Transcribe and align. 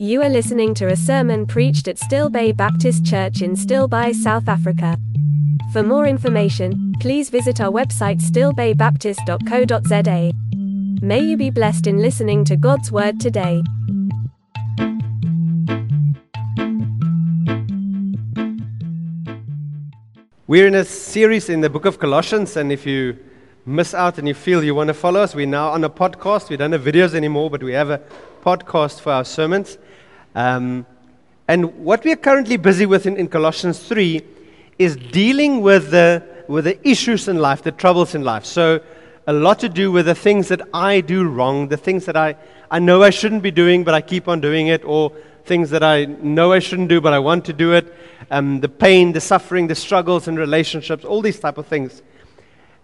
You 0.00 0.22
are 0.22 0.28
listening 0.28 0.74
to 0.74 0.88
a 0.88 0.96
sermon 0.96 1.46
preached 1.46 1.86
at 1.86 2.00
Still 2.00 2.28
Bay 2.28 2.50
Baptist 2.50 3.06
Church 3.06 3.42
in 3.42 3.54
Still 3.54 3.86
Bay, 3.86 4.12
South 4.12 4.48
Africa. 4.48 4.98
For 5.72 5.84
more 5.84 6.04
information, 6.04 6.94
please 6.98 7.30
visit 7.30 7.60
our 7.60 7.70
website 7.70 8.20
stillbaybaptist.co.za. 8.20 10.32
May 11.00 11.20
you 11.20 11.36
be 11.36 11.50
blessed 11.50 11.86
in 11.86 11.98
listening 11.98 12.44
to 12.46 12.56
God's 12.56 12.90
Word 12.90 13.20
today. 13.20 13.62
We're 20.48 20.66
in 20.66 20.74
a 20.74 20.84
series 20.84 21.48
in 21.48 21.60
the 21.60 21.70
book 21.70 21.84
of 21.84 22.00
Colossians, 22.00 22.56
and 22.56 22.72
if 22.72 22.84
you 22.84 23.16
miss 23.64 23.94
out 23.94 24.18
and 24.18 24.26
you 24.26 24.34
feel 24.34 24.64
you 24.64 24.74
want 24.74 24.88
to 24.88 24.94
follow 24.94 25.20
us, 25.20 25.36
we're 25.36 25.46
now 25.46 25.68
on 25.68 25.84
a 25.84 25.88
podcast. 25.88 26.50
We 26.50 26.56
don't 26.56 26.72
have 26.72 26.82
videos 26.82 27.14
anymore, 27.14 27.48
but 27.48 27.62
we 27.62 27.74
have 27.74 27.90
a 27.90 28.02
podcast 28.42 29.00
for 29.00 29.12
our 29.12 29.24
sermons. 29.24 29.78
Um, 30.34 30.86
and 31.46 31.84
what 31.84 32.04
we 32.04 32.12
are 32.12 32.16
currently 32.16 32.56
busy 32.56 32.86
with 32.86 33.06
in, 33.06 33.16
in 33.16 33.28
Colossians 33.28 33.78
3 33.80 34.22
is 34.78 34.96
dealing 34.96 35.60
with 35.60 35.90
the, 35.90 36.22
with 36.48 36.64
the 36.64 36.88
issues 36.88 37.28
in 37.28 37.38
life, 37.38 37.62
the 37.62 37.72
troubles 37.72 38.14
in 38.14 38.24
life. 38.24 38.44
So, 38.44 38.80
a 39.26 39.32
lot 39.32 39.58
to 39.60 39.68
do 39.68 39.90
with 39.90 40.06
the 40.06 40.14
things 40.14 40.48
that 40.48 40.60
I 40.74 41.00
do 41.00 41.26
wrong, 41.26 41.68
the 41.68 41.78
things 41.78 42.04
that 42.06 42.16
I, 42.16 42.36
I 42.70 42.78
know 42.78 43.02
I 43.02 43.10
shouldn't 43.10 43.42
be 43.42 43.50
doing, 43.50 43.82
but 43.82 43.94
I 43.94 44.02
keep 44.02 44.28
on 44.28 44.40
doing 44.40 44.66
it, 44.66 44.84
or 44.84 45.12
things 45.44 45.70
that 45.70 45.82
I 45.82 46.04
know 46.04 46.52
I 46.52 46.58
shouldn't 46.58 46.88
do, 46.88 47.00
but 47.00 47.12
I 47.12 47.18
want 47.18 47.44
to 47.46 47.52
do 47.52 47.72
it, 47.72 47.94
um, 48.30 48.60
the 48.60 48.68
pain, 48.68 49.12
the 49.12 49.20
suffering, 49.20 49.66
the 49.66 49.74
struggles 49.74 50.28
in 50.28 50.36
relationships, 50.36 51.04
all 51.04 51.22
these 51.22 51.38
type 51.38 51.56
of 51.56 51.66
things. 51.66 52.02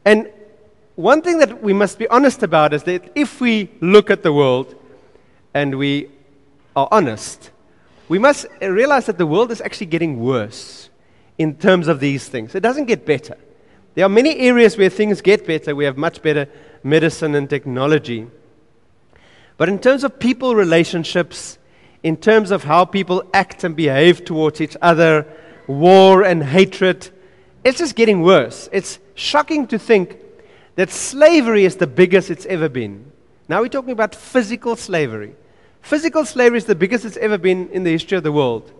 And 0.05 0.31
one 0.97 1.23
thing 1.23 1.39
that 1.39 1.63
we 1.63 1.73
must 1.73 1.99
be 1.99 2.09
honest 2.09 2.43
about 2.43 2.73
is 2.73 2.85
that 2.85 3.11
if 3.15 3.41
we 3.41 3.71
look 3.81 4.11
at 4.11 4.23
the 4.23 4.33
world 4.33 4.75
and 5.55 5.77
we 5.77 6.09
are 6.77 6.89
honest, 6.91 7.51
we 8.09 8.19
must 8.19 8.47
realize 8.61 9.07
that 9.07 9.19
the 9.19 9.27
world 9.27 9.51
is 9.51 9.61
actually 9.61 9.87
getting 9.87 10.21
worse 10.21 10.91
in 11.39 11.57
terms 11.57 11.89
of 11.89 12.01
these 12.01 12.29
things. 12.29 12.55
It 12.55 12.61
doesn't 12.61 12.87
get 12.87 13.07
better. 13.07 13.37
There 13.95 14.05
are 14.05 14.09
many 14.09 14.39
areas 14.39 14.77
where 14.77 14.89
things 14.89 15.21
get 15.21 15.47
better. 15.47 15.75
We 15.75 15.85
have 15.85 15.97
much 15.97 16.23
better 16.23 16.49
medicine 16.83 17.35
and 17.35 17.49
technology. 17.49 18.27
But 19.57 19.69
in 19.69 19.79
terms 19.79 20.05
of 20.05 20.19
people 20.19 20.55
relationships, 20.55 21.59
in 22.03 22.17
terms 22.17 22.51
of 22.51 22.65
how 22.65 22.85
people 22.85 23.25
act 23.35 23.65
and 23.65 23.77
behave 23.77 24.25
towards 24.25 24.61
each 24.61 24.77
other, 24.81 25.27
war 25.67 26.25
and 26.25 26.43
hatred, 26.43 27.11
it's 27.63 27.79
just 27.79 27.95
getting 27.95 28.23
worse. 28.23 28.69
It's 28.73 28.99
shocking 29.15 29.67
to 29.69 29.79
think 29.79 30.17
that 30.77 30.91
slavery 30.91 31.65
is 31.65 31.77
the 31.77 31.87
biggest 31.87 32.31
it's 32.31 32.47
ever 32.47 32.69
been. 32.69 33.13
Now 33.49 33.61
we're 33.61 33.69
talking 33.69 33.91
about 33.91 34.15
physical 34.15 34.77
slavery. 34.77 35.35
Physical 35.83 36.25
slavery 36.25 36.59
is 36.59 36.67
the 36.67 36.75
biggest 36.75 37.05
it's 37.05 37.17
ever 37.17 37.39
been 37.39 37.69
in 37.71 37.85
the 37.85 37.91
history 37.91 38.17
of 38.17 38.23
the 38.23 38.33
world. 38.33 38.73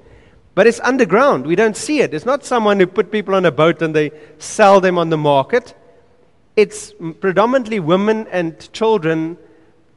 But 0.55 0.67
it's 0.67 0.81
underground. 0.81 1.47
We 1.47 1.57
don't 1.57 1.77
see 1.77 2.01
it. 2.01 2.13
It's 2.13 2.27
not 2.27 2.45
someone 2.45 2.81
who 2.81 2.87
put 2.87 3.11
people 3.11 3.35
on 3.35 3.47
a 3.47 3.53
boat 3.53 3.83
and 3.83 3.95
they 3.95 4.11
sell 4.39 4.81
them 4.81 4.99
on 4.99 5.11
the 5.11 5.17
market. 5.17 5.75
It's 6.57 6.93
predominantly 7.21 7.81
women 7.81 8.27
and 8.31 8.73
children 8.73 9.39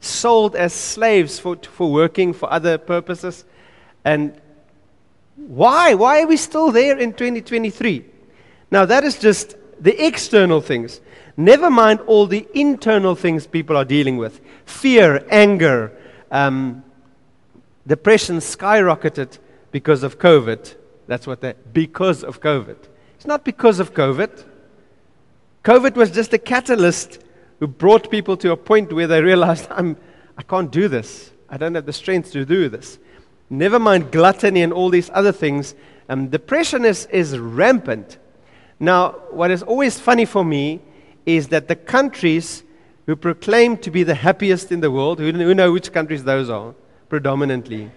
sold 0.00 0.54
as 0.54 0.72
slaves 0.72 1.38
for, 1.38 1.56
for 1.56 1.90
working 1.90 2.32
for 2.32 2.50
other 2.52 2.78
purposes. 2.78 3.44
And 4.04 4.40
why? 5.36 5.94
Why 5.94 6.22
are 6.22 6.26
we 6.26 6.36
still 6.36 6.70
there 6.70 6.98
in 6.98 7.12
2023? 7.12 8.04
Now, 8.70 8.84
that 8.84 9.04
is 9.04 9.18
just 9.18 9.56
the 9.80 10.04
external 10.04 10.60
things. 10.60 11.00
Never 11.36 11.70
mind 11.70 12.00
all 12.06 12.26
the 12.26 12.46
internal 12.54 13.14
things 13.14 13.46
people 13.46 13.76
are 13.76 13.84
dealing 13.84 14.16
with 14.16 14.40
fear, 14.64 15.26
anger, 15.30 15.92
um, 16.30 16.84
depression 17.86 18.38
skyrocketed 18.38 19.38
because 19.70 20.02
of 20.02 20.18
COVID. 20.18 20.74
That's 21.06 21.26
what 21.26 21.40
they, 21.40 21.54
because 21.72 22.22
of 22.22 22.40
COVID. 22.40 22.76
It's 23.16 23.26
not 23.26 23.44
because 23.44 23.80
of 23.80 23.94
COVID. 23.94 24.44
COVID 25.64 25.94
was 25.94 26.10
just 26.10 26.32
a 26.32 26.38
catalyst 26.38 27.20
who 27.60 27.66
brought 27.66 28.10
people 28.10 28.36
to 28.38 28.52
a 28.52 28.56
point 28.56 28.92
where 28.92 29.06
they 29.06 29.22
realized, 29.22 29.66
I'm, 29.70 29.96
I 30.36 30.42
can't 30.42 30.70
do 30.70 30.88
this. 30.88 31.32
I 31.48 31.56
don't 31.56 31.74
have 31.74 31.86
the 31.86 31.92
strength 31.92 32.32
to 32.32 32.44
do 32.44 32.68
this. 32.68 32.98
Never 33.50 33.78
mind 33.78 34.10
gluttony 34.10 34.62
and 34.62 34.72
all 34.72 34.90
these 34.90 35.10
other 35.12 35.32
things. 35.32 35.74
Um, 36.08 36.28
depression 36.28 36.84
is, 36.84 37.06
is 37.06 37.38
rampant. 37.38 38.18
Now, 38.80 39.12
what 39.30 39.50
is 39.50 39.62
always 39.62 39.98
funny 39.98 40.24
for 40.24 40.44
me 40.44 40.82
is 41.24 41.48
that 41.48 41.68
the 41.68 41.76
countries 41.76 42.64
who 43.06 43.16
proclaim 43.16 43.76
to 43.78 43.90
be 43.90 44.02
the 44.02 44.14
happiest 44.14 44.72
in 44.72 44.80
the 44.80 44.90
world, 44.90 45.18
who, 45.18 45.30
who 45.32 45.54
know 45.54 45.72
which 45.72 45.92
countries 45.92 46.24
those 46.24 46.50
are, 46.50 46.74
predominantly, 47.08 47.90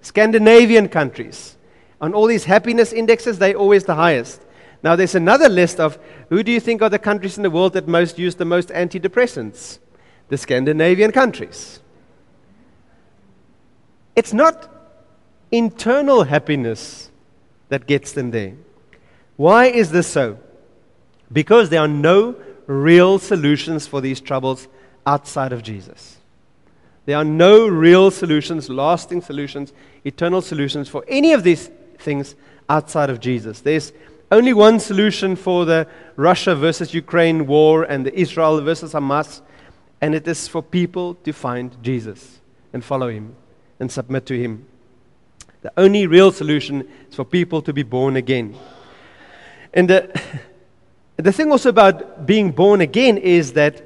Scandinavian 0.00 0.88
countries, 0.88 1.56
on 2.00 2.14
all 2.14 2.26
these 2.26 2.44
happiness 2.44 2.92
indexes, 2.92 3.38
they're 3.38 3.54
always 3.54 3.84
the 3.84 3.94
highest. 3.94 4.42
Now, 4.82 4.94
there's 4.94 5.14
another 5.14 5.48
list 5.48 5.80
of 5.80 5.98
who 6.28 6.42
do 6.42 6.52
you 6.52 6.60
think 6.60 6.82
are 6.82 6.90
the 6.90 6.98
countries 6.98 7.36
in 7.36 7.42
the 7.42 7.50
world 7.50 7.72
that 7.72 7.88
most 7.88 8.18
use 8.18 8.34
the 8.34 8.44
most 8.44 8.68
antidepressants? 8.68 9.78
The 10.28 10.36
Scandinavian 10.36 11.12
countries. 11.12 11.80
It's 14.14 14.32
not 14.32 14.68
internal 15.50 16.24
happiness 16.24 17.10
that 17.68 17.86
gets 17.86 18.12
them 18.12 18.30
there. 18.30 18.54
Why 19.36 19.66
is 19.66 19.90
this 19.90 20.06
so? 20.06 20.38
Because 21.32 21.68
there 21.68 21.80
are 21.80 21.88
no 21.88 22.36
real 22.66 23.18
solutions 23.18 23.86
for 23.86 24.00
these 24.00 24.20
troubles 24.20 24.68
outside 25.06 25.52
of 25.52 25.62
Jesus. 25.62 26.15
There 27.06 27.16
are 27.16 27.24
no 27.24 27.68
real 27.68 28.10
solutions, 28.10 28.68
lasting 28.68 29.22
solutions, 29.22 29.72
eternal 30.04 30.42
solutions 30.42 30.88
for 30.88 31.04
any 31.08 31.32
of 31.32 31.44
these 31.44 31.70
things 31.98 32.34
outside 32.68 33.10
of 33.10 33.20
Jesus. 33.20 33.60
There's 33.60 33.92
only 34.32 34.52
one 34.52 34.80
solution 34.80 35.36
for 35.36 35.64
the 35.64 35.86
Russia 36.16 36.56
versus 36.56 36.92
Ukraine 36.92 37.46
war 37.46 37.84
and 37.84 38.04
the 38.04 38.12
Israel 38.18 38.60
versus 38.60 38.92
Hamas, 38.92 39.40
and 40.00 40.16
it 40.16 40.26
is 40.26 40.48
for 40.48 40.62
people 40.62 41.14
to 41.22 41.32
find 41.32 41.76
Jesus 41.80 42.40
and 42.72 42.84
follow 42.84 43.08
him 43.08 43.36
and 43.78 43.90
submit 43.90 44.26
to 44.26 44.36
him. 44.36 44.66
The 45.62 45.72
only 45.76 46.08
real 46.08 46.32
solution 46.32 46.88
is 47.08 47.14
for 47.14 47.24
people 47.24 47.62
to 47.62 47.72
be 47.72 47.84
born 47.84 48.16
again. 48.16 48.56
And 49.72 49.88
the, 49.88 50.20
the 51.16 51.30
thing 51.30 51.52
also 51.52 51.68
about 51.68 52.26
being 52.26 52.50
born 52.50 52.80
again 52.80 53.16
is 53.16 53.52
that 53.52 53.85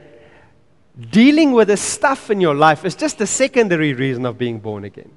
dealing 0.99 1.53
with 1.53 1.69
the 1.69 1.77
stuff 1.77 2.31
in 2.31 2.41
your 2.41 2.55
life 2.55 2.85
is 2.85 2.95
just 2.95 3.21
a 3.21 3.27
secondary 3.27 3.93
reason 3.93 4.27
of 4.27 4.39
being 4.39 4.59
born 4.59 4.85
again. 4.85 5.11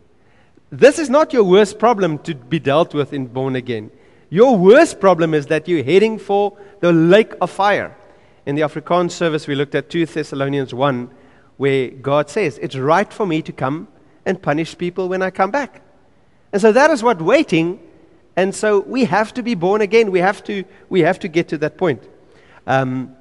This 0.70 1.00
is 1.00 1.10
not 1.10 1.34
your 1.34 1.44
worst 1.44 1.80
problem 1.80 2.20
to 2.20 2.36
be 2.36 2.60
dealt 2.60 2.94
with 2.94 3.14
in 3.14 3.28
born 3.28 3.56
again. 3.56 3.92
Your 4.30 4.58
worst 4.58 5.00
problem 5.00 5.34
is 5.34 5.48
that 5.48 5.68
you're 5.68 5.84
heading 5.84 6.18
for 6.18 6.58
the 6.80 6.92
lake 6.92 7.34
of 7.42 7.52
fire. 7.52 7.96
In 8.46 8.56
the 8.56 8.64
Afrikaans 8.64 9.12
service, 9.12 9.48
we 9.48 9.56
looked 9.56 9.76
at 9.76 9.90
2 9.90 10.06
Thessalonians 10.06 10.74
1, 10.74 11.10
where 11.58 11.90
God 11.90 12.30
says, 12.30 12.58
It's 12.60 12.76
right 12.76 13.12
for 13.12 13.26
me 13.26 13.42
to 13.44 13.52
come 13.52 13.88
and 14.26 14.42
punish 14.42 14.78
people 14.78 15.10
when 15.10 15.22
I 15.22 15.30
come 15.30 15.52
back. 15.52 15.82
And 16.52 16.62
so 16.62 16.72
that 16.72 16.90
is 16.90 17.04
what 17.04 17.22
waiting 17.22 17.80
and 18.36 18.54
so 18.54 18.80
we 18.80 19.06
have 19.06 19.34
to 19.36 19.44
be 19.44 19.56
born 19.56 19.82
again. 19.82 20.12
We 20.12 20.20
have 20.20 20.44
to, 20.46 20.64
we 20.90 21.02
have 21.02 21.20
to 21.20 21.28
get 21.28 21.50
to 21.50 21.58
that 21.60 21.78
point. 21.78 22.04
Um, 22.66 23.16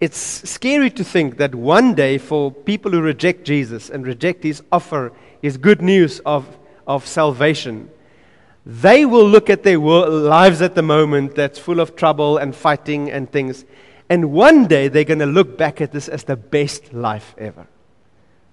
it's 0.00 0.18
scary 0.48 0.90
to 0.90 1.02
think 1.02 1.38
that 1.38 1.54
one 1.54 1.94
day, 1.94 2.18
for 2.18 2.52
people 2.52 2.92
who 2.92 3.00
reject 3.00 3.44
Jesus 3.44 3.90
and 3.90 4.06
reject 4.06 4.44
his 4.44 4.62
offer, 4.70 5.12
his 5.42 5.56
good 5.56 5.82
news 5.82 6.20
of, 6.20 6.46
of 6.86 7.06
salvation, 7.06 7.90
they 8.64 9.04
will 9.06 9.28
look 9.28 9.50
at 9.50 9.62
their 9.62 9.78
lives 9.78 10.62
at 10.62 10.74
the 10.74 10.82
moment 10.82 11.34
that's 11.34 11.58
full 11.58 11.80
of 11.80 11.96
trouble 11.96 12.36
and 12.36 12.54
fighting 12.54 13.10
and 13.10 13.30
things. 13.32 13.64
And 14.08 14.30
one 14.30 14.66
day 14.66 14.88
they're 14.88 15.04
going 15.04 15.18
to 15.18 15.26
look 15.26 15.58
back 15.58 15.80
at 15.80 15.90
this 15.90 16.08
as 16.08 16.24
the 16.24 16.36
best 16.36 16.92
life 16.92 17.34
ever. 17.36 17.66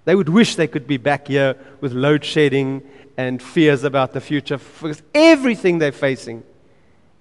They 0.05 0.15
would 0.15 0.29
wish 0.29 0.55
they 0.55 0.67
could 0.67 0.87
be 0.87 0.97
back 0.97 1.27
here 1.27 1.55
with 1.81 1.91
load 1.91 2.23
shedding 2.23 2.81
and 3.17 3.41
fears 3.41 3.83
about 3.83 4.13
the 4.13 4.21
future 4.21 4.57
because 4.57 5.01
everything 5.13 5.79
they're 5.79 5.91
facing 5.91 6.43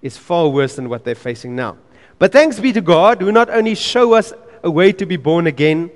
is 0.03 0.17
far 0.17 0.49
worse 0.49 0.77
than 0.77 0.89
what 0.89 1.05
they're 1.05 1.15
facing 1.15 1.57
now. 1.57 1.77
But 2.25 2.33
thanks 2.33 2.59
be 2.59 2.73
to 2.73 2.81
God 2.81 3.21
who 3.21 3.31
not 3.31 3.51
only 3.51 3.75
show 3.75 4.15
us 4.15 4.33
a 4.63 4.71
way 4.71 4.93
to 4.93 5.05
be 5.05 5.19
born 5.19 5.47
again, 5.47 5.91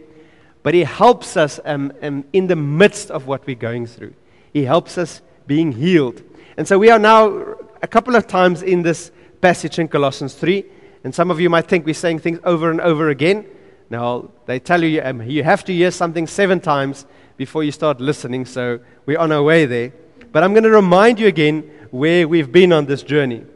but 0.63 0.75
He 0.75 0.85
helps 0.85 1.39
us 1.39 1.59
um, 1.65 1.91
um, 2.03 2.23
in 2.35 2.49
the 2.49 2.55
midst 2.55 3.11
of 3.11 3.27
what 3.27 3.47
we're 3.47 3.57
going 3.57 3.87
through. 3.87 4.13
He 4.53 4.67
helps 4.67 4.99
us 4.99 5.23
being 5.47 5.73
healed. 5.73 6.23
And 6.59 6.69
so 6.69 6.79
we 6.79 6.91
are 6.91 6.99
now 6.99 7.57
a 7.81 7.87
couple 7.87 8.15
of 8.15 8.27
times 8.27 8.61
in 8.61 8.83
this 8.83 9.11
passage 9.41 9.79
in 9.79 9.89
Colossians 9.89 10.35
3. 10.35 10.67
And 11.03 11.15
some 11.15 11.31
of 11.31 11.41
you 11.41 11.49
might 11.49 11.67
think 11.67 11.87
we're 11.87 11.95
saying 11.95 12.19
things 12.19 12.41
over 12.45 12.71
and 12.71 12.83
over 12.83 13.09
again. 13.09 13.47
Now, 13.89 14.31
they 14.45 14.61
tell 14.61 14.85
you 14.85 15.01
um, 15.03 15.23
you 15.23 15.43
have 15.45 15.65
to 15.65 15.73
hear 15.73 15.91
something 15.91 16.27
seven 16.27 16.61
times 16.61 17.07
before 17.39 17.65
you 17.65 17.73
start 17.73 18.03
listening, 18.03 18.45
so 18.45 18.81
we're 19.07 19.19
on 19.19 19.33
our 19.33 19.43
way 19.43 19.65
there. 19.65 19.95
But 20.31 20.45
I'm 20.45 20.53
going 20.53 20.65
to 20.65 20.71
remind 20.71 21.21
you 21.21 21.27
again 21.27 21.63
where 21.91 22.29
we've 22.29 22.53
been 22.53 22.75
on 22.75 22.85
this 22.85 23.03
journey. 23.03 23.47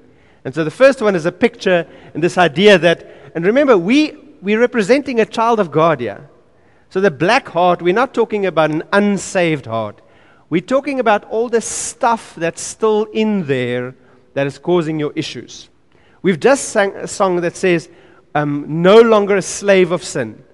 And 0.44 0.54
so 0.54 0.64
the 0.64 0.70
first 0.70 1.00
one 1.00 1.14
is 1.14 1.26
a 1.26 1.32
picture 1.32 1.86
and 2.14 2.22
this 2.22 2.36
idea 2.36 2.78
that, 2.78 3.06
and 3.34 3.46
remember, 3.46 3.78
we, 3.78 4.16
we're 4.40 4.60
representing 4.60 5.20
a 5.20 5.26
child 5.26 5.60
of 5.60 5.70
God 5.70 6.00
here. 6.00 6.28
So, 6.90 7.00
the 7.00 7.10
black 7.10 7.48
heart, 7.48 7.80
we're 7.80 7.94
not 7.94 8.12
talking 8.12 8.44
about 8.44 8.70
an 8.70 8.82
unsaved 8.92 9.64
heart. 9.64 10.02
We're 10.50 10.60
talking 10.60 11.00
about 11.00 11.24
all 11.24 11.48
the 11.48 11.62
stuff 11.62 12.34
that's 12.34 12.60
still 12.60 13.04
in 13.04 13.46
there 13.46 13.94
that 14.34 14.46
is 14.46 14.58
causing 14.58 15.00
your 15.00 15.12
issues. 15.14 15.70
We've 16.20 16.38
just 16.38 16.68
sang 16.68 16.94
a 16.94 17.08
song 17.08 17.40
that 17.40 17.56
says, 17.56 17.88
um, 18.34 18.82
No 18.82 19.00
longer 19.00 19.36
a 19.36 19.42
slave 19.42 19.90
of 19.90 20.04
sin. 20.04 20.44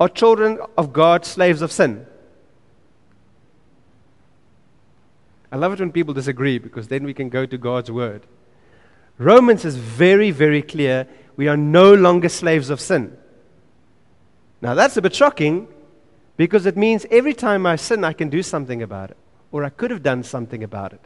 Are 0.00 0.08
children 0.08 0.58
of 0.78 0.92
God 0.94 1.26
slaves 1.26 1.60
of 1.60 1.70
sin? 1.70 2.06
I 5.52 5.56
love 5.56 5.74
it 5.74 5.80
when 5.80 5.92
people 5.92 6.14
disagree 6.14 6.58
because 6.58 6.88
then 6.88 7.04
we 7.04 7.14
can 7.14 7.28
go 7.28 7.44
to 7.44 7.58
God's 7.58 7.90
word. 7.90 8.26
Romans 9.18 9.64
is 9.64 9.76
very, 9.76 10.30
very 10.30 10.62
clear. 10.62 11.06
We 11.36 11.48
are 11.48 11.56
no 11.56 11.94
longer 11.94 12.28
slaves 12.28 12.70
of 12.70 12.80
sin. 12.80 13.16
Now, 14.60 14.74
that's 14.74 14.96
a 14.96 15.02
bit 15.02 15.14
shocking 15.14 15.68
because 16.36 16.66
it 16.66 16.76
means 16.76 17.06
every 17.10 17.34
time 17.34 17.66
I 17.66 17.76
sin, 17.76 18.04
I 18.04 18.12
can 18.12 18.28
do 18.28 18.42
something 18.42 18.82
about 18.82 19.10
it, 19.10 19.16
or 19.52 19.64
I 19.64 19.70
could 19.70 19.90
have 19.90 20.02
done 20.02 20.22
something 20.22 20.62
about 20.62 20.92
it. 20.92 21.00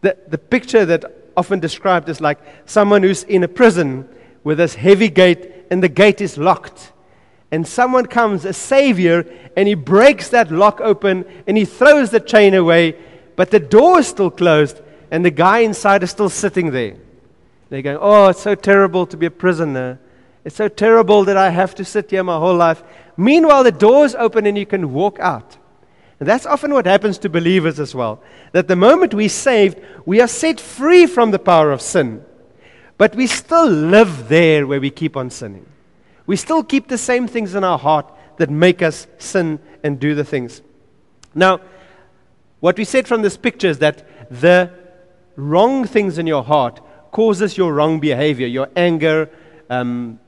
The, 0.00 0.16
the 0.28 0.38
picture 0.38 0.84
that 0.84 1.04
often 1.36 1.60
described 1.60 2.08
is 2.08 2.20
like 2.20 2.38
someone 2.66 3.02
who's 3.02 3.24
in 3.24 3.42
a 3.42 3.48
prison 3.48 4.08
with 4.42 4.58
this 4.58 4.74
heavy 4.74 5.08
gate, 5.08 5.66
and 5.70 5.82
the 5.82 5.88
gate 5.88 6.20
is 6.20 6.36
locked. 6.36 6.92
And 7.50 7.66
someone 7.66 8.06
comes, 8.06 8.44
a 8.44 8.52
savior, 8.52 9.24
and 9.56 9.68
he 9.68 9.74
breaks 9.74 10.28
that 10.30 10.50
lock 10.50 10.80
open 10.80 11.24
and 11.46 11.56
he 11.56 11.64
throws 11.64 12.10
the 12.10 12.20
chain 12.20 12.52
away 12.52 12.96
but 13.36 13.50
the 13.50 13.60
door 13.60 14.00
is 14.00 14.06
still 14.06 14.30
closed, 14.30 14.80
and 15.10 15.24
the 15.24 15.30
guy 15.30 15.60
inside 15.60 16.02
is 16.02 16.10
still 16.10 16.28
sitting 16.28 16.70
there. 16.70 16.96
They're 17.74 17.82
going, 17.82 17.98
Oh, 18.00 18.28
it's 18.28 18.40
so 18.40 18.54
terrible 18.54 19.04
to 19.04 19.16
be 19.16 19.26
a 19.26 19.32
prisoner. 19.32 19.98
It's 20.44 20.54
so 20.54 20.68
terrible 20.68 21.24
that 21.24 21.36
I 21.36 21.50
have 21.50 21.74
to 21.74 21.84
sit 21.84 22.08
here 22.08 22.22
my 22.22 22.38
whole 22.38 22.54
life. 22.54 22.84
Meanwhile, 23.16 23.64
the 23.64 23.72
door 23.72 24.04
is 24.04 24.14
open 24.14 24.46
and 24.46 24.56
you 24.56 24.64
can 24.64 24.92
walk 24.92 25.18
out. 25.18 25.56
And 26.20 26.28
that's 26.28 26.46
often 26.46 26.72
what 26.72 26.86
happens 26.86 27.18
to 27.18 27.28
believers 27.28 27.80
as 27.80 27.92
well. 27.92 28.22
That 28.52 28.68
the 28.68 28.76
moment 28.76 29.12
we're 29.12 29.28
saved, 29.28 29.80
we 30.06 30.20
are 30.20 30.28
set 30.28 30.60
free 30.60 31.06
from 31.06 31.32
the 31.32 31.38
power 31.40 31.72
of 31.72 31.82
sin. 31.82 32.24
But 32.96 33.16
we 33.16 33.26
still 33.26 33.68
live 33.68 34.28
there 34.28 34.68
where 34.68 34.80
we 34.80 34.90
keep 34.90 35.16
on 35.16 35.28
sinning. 35.28 35.66
We 36.26 36.36
still 36.36 36.62
keep 36.62 36.86
the 36.86 36.96
same 36.96 37.26
things 37.26 37.56
in 37.56 37.64
our 37.64 37.80
heart 37.80 38.08
that 38.36 38.50
make 38.50 38.82
us 38.82 39.08
sin 39.18 39.58
and 39.82 39.98
do 39.98 40.14
the 40.14 40.22
things. 40.22 40.62
Now, 41.34 41.60
what 42.60 42.78
we 42.78 42.84
said 42.84 43.08
from 43.08 43.22
this 43.22 43.36
picture 43.36 43.66
is 43.66 43.80
that 43.80 44.30
the 44.30 44.70
wrong 45.34 45.84
things 45.84 46.18
in 46.18 46.28
your 46.28 46.44
heart 46.44 46.80
causes 47.14 47.56
your 47.56 47.72
wrong 47.72 48.00
behavior, 48.00 48.48
your 48.48 48.68
anger, 48.74 49.30
um, 49.70 50.18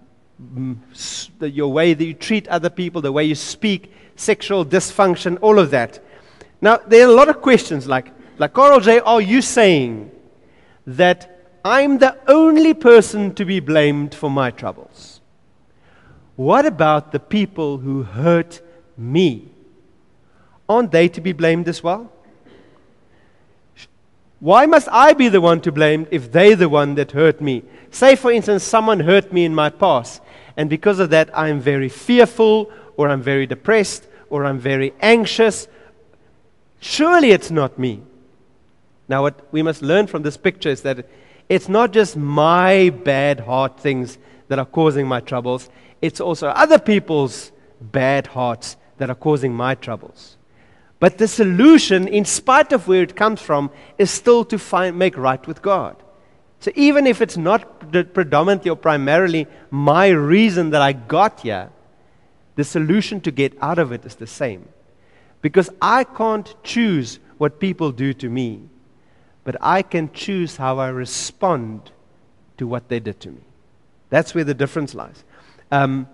your 1.40 1.72
way 1.72 1.92
that 1.94 2.04
you 2.04 2.14
treat 2.14 2.46
other 2.46 2.70
people, 2.70 3.00
the 3.02 3.10
way 3.10 3.24
you 3.24 3.34
speak, 3.34 3.92
sexual 4.14 4.64
dysfunction, 4.64 5.36
all 5.40 5.58
of 5.58 5.72
that. 5.72 5.98
Now, 6.60 6.76
there 6.76 7.04
are 7.04 7.10
a 7.10 7.14
lot 7.14 7.28
of 7.28 7.42
questions 7.42 7.88
like, 7.88 8.12
like 8.38 8.52
Coral 8.52 8.78
J, 8.78 9.00
are 9.00 9.20
you 9.20 9.42
saying 9.42 10.12
that 10.86 11.58
I'm 11.64 11.98
the 11.98 12.16
only 12.28 12.72
person 12.72 13.34
to 13.34 13.44
be 13.44 13.58
blamed 13.58 14.14
for 14.14 14.30
my 14.30 14.52
troubles? 14.52 15.20
What 16.36 16.66
about 16.66 17.10
the 17.10 17.18
people 17.18 17.78
who 17.78 18.04
hurt 18.04 18.60
me? 18.96 19.50
Aren't 20.68 20.92
they 20.92 21.08
to 21.08 21.20
be 21.20 21.32
blamed 21.32 21.66
as 21.66 21.82
well? 21.82 22.12
Why 24.38 24.66
must 24.66 24.88
I 24.92 25.14
be 25.14 25.28
the 25.28 25.40
one 25.40 25.60
to 25.62 25.72
blame 25.72 26.06
if 26.10 26.30
they're 26.30 26.56
the 26.56 26.68
one 26.68 26.94
that 26.96 27.12
hurt 27.12 27.40
me? 27.40 27.62
Say, 27.90 28.16
for 28.16 28.30
instance, 28.30 28.62
someone 28.62 29.00
hurt 29.00 29.32
me 29.32 29.44
in 29.44 29.54
my 29.54 29.70
past, 29.70 30.20
and 30.56 30.68
because 30.68 30.98
of 30.98 31.10
that, 31.10 31.30
I'm 31.36 31.60
very 31.60 31.88
fearful, 31.88 32.70
or 32.96 33.08
I'm 33.08 33.22
very 33.22 33.46
depressed, 33.46 34.06
or 34.28 34.44
I'm 34.44 34.58
very 34.58 34.92
anxious. 35.00 35.68
Surely 36.80 37.30
it's 37.30 37.50
not 37.50 37.78
me. 37.78 38.02
Now, 39.08 39.22
what 39.22 39.40
we 39.52 39.62
must 39.62 39.82
learn 39.82 40.06
from 40.06 40.22
this 40.22 40.36
picture 40.36 40.68
is 40.68 40.82
that 40.82 41.08
it's 41.48 41.68
not 41.68 41.92
just 41.92 42.16
my 42.16 42.90
bad 42.90 43.40
heart 43.40 43.78
things 43.80 44.18
that 44.48 44.58
are 44.58 44.66
causing 44.66 45.06
my 45.06 45.20
troubles, 45.20 45.70
it's 46.02 46.20
also 46.20 46.48
other 46.48 46.78
people's 46.78 47.52
bad 47.80 48.26
hearts 48.26 48.76
that 48.98 49.08
are 49.08 49.14
causing 49.14 49.54
my 49.54 49.74
troubles. 49.74 50.35
But 51.06 51.18
the 51.18 51.28
solution, 51.28 52.08
in 52.08 52.24
spite 52.24 52.72
of 52.72 52.88
where 52.88 53.00
it 53.00 53.14
comes 53.14 53.40
from, 53.40 53.70
is 53.96 54.10
still 54.10 54.44
to 54.46 54.58
find, 54.58 54.98
make 54.98 55.16
right 55.16 55.46
with 55.46 55.62
God. 55.62 55.94
So 56.58 56.72
even 56.74 57.06
if 57.06 57.22
it's 57.22 57.36
not 57.36 57.92
predominantly 58.12 58.72
or 58.72 58.76
primarily 58.76 59.46
my 59.70 60.08
reason 60.08 60.70
that 60.70 60.82
I 60.82 60.94
got 60.94 61.42
here, 61.42 61.70
the 62.56 62.64
solution 62.64 63.20
to 63.20 63.30
get 63.30 63.56
out 63.62 63.78
of 63.78 63.92
it 63.92 64.04
is 64.04 64.16
the 64.16 64.26
same. 64.26 64.68
Because 65.42 65.70
I 65.80 66.02
can't 66.02 66.52
choose 66.64 67.20
what 67.38 67.60
people 67.60 67.92
do 67.92 68.12
to 68.14 68.28
me, 68.28 68.62
but 69.44 69.54
I 69.60 69.82
can 69.82 70.10
choose 70.12 70.56
how 70.56 70.80
I 70.80 70.88
respond 70.88 71.92
to 72.58 72.66
what 72.66 72.88
they 72.88 72.98
did 72.98 73.20
to 73.20 73.30
me. 73.30 73.42
That's 74.10 74.34
where 74.34 74.42
the 74.42 74.54
difference 74.54 74.92
lies. 74.92 75.22
Um, 75.70 76.08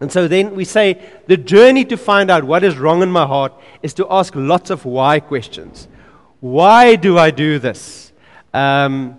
and 0.00 0.12
so 0.12 0.28
then 0.28 0.54
we 0.54 0.64
say 0.64 1.00
the 1.26 1.36
journey 1.36 1.84
to 1.86 1.96
find 1.96 2.30
out 2.30 2.44
what 2.44 2.62
is 2.62 2.76
wrong 2.76 3.02
in 3.02 3.10
my 3.10 3.26
heart 3.26 3.52
is 3.82 3.94
to 3.94 4.06
ask 4.10 4.34
lots 4.34 4.70
of 4.70 4.84
why 4.84 5.20
questions. 5.20 5.88
Why 6.40 6.96
do 6.96 7.16
I 7.16 7.30
do 7.30 7.58
this? 7.58 8.12
Um, 8.52 9.18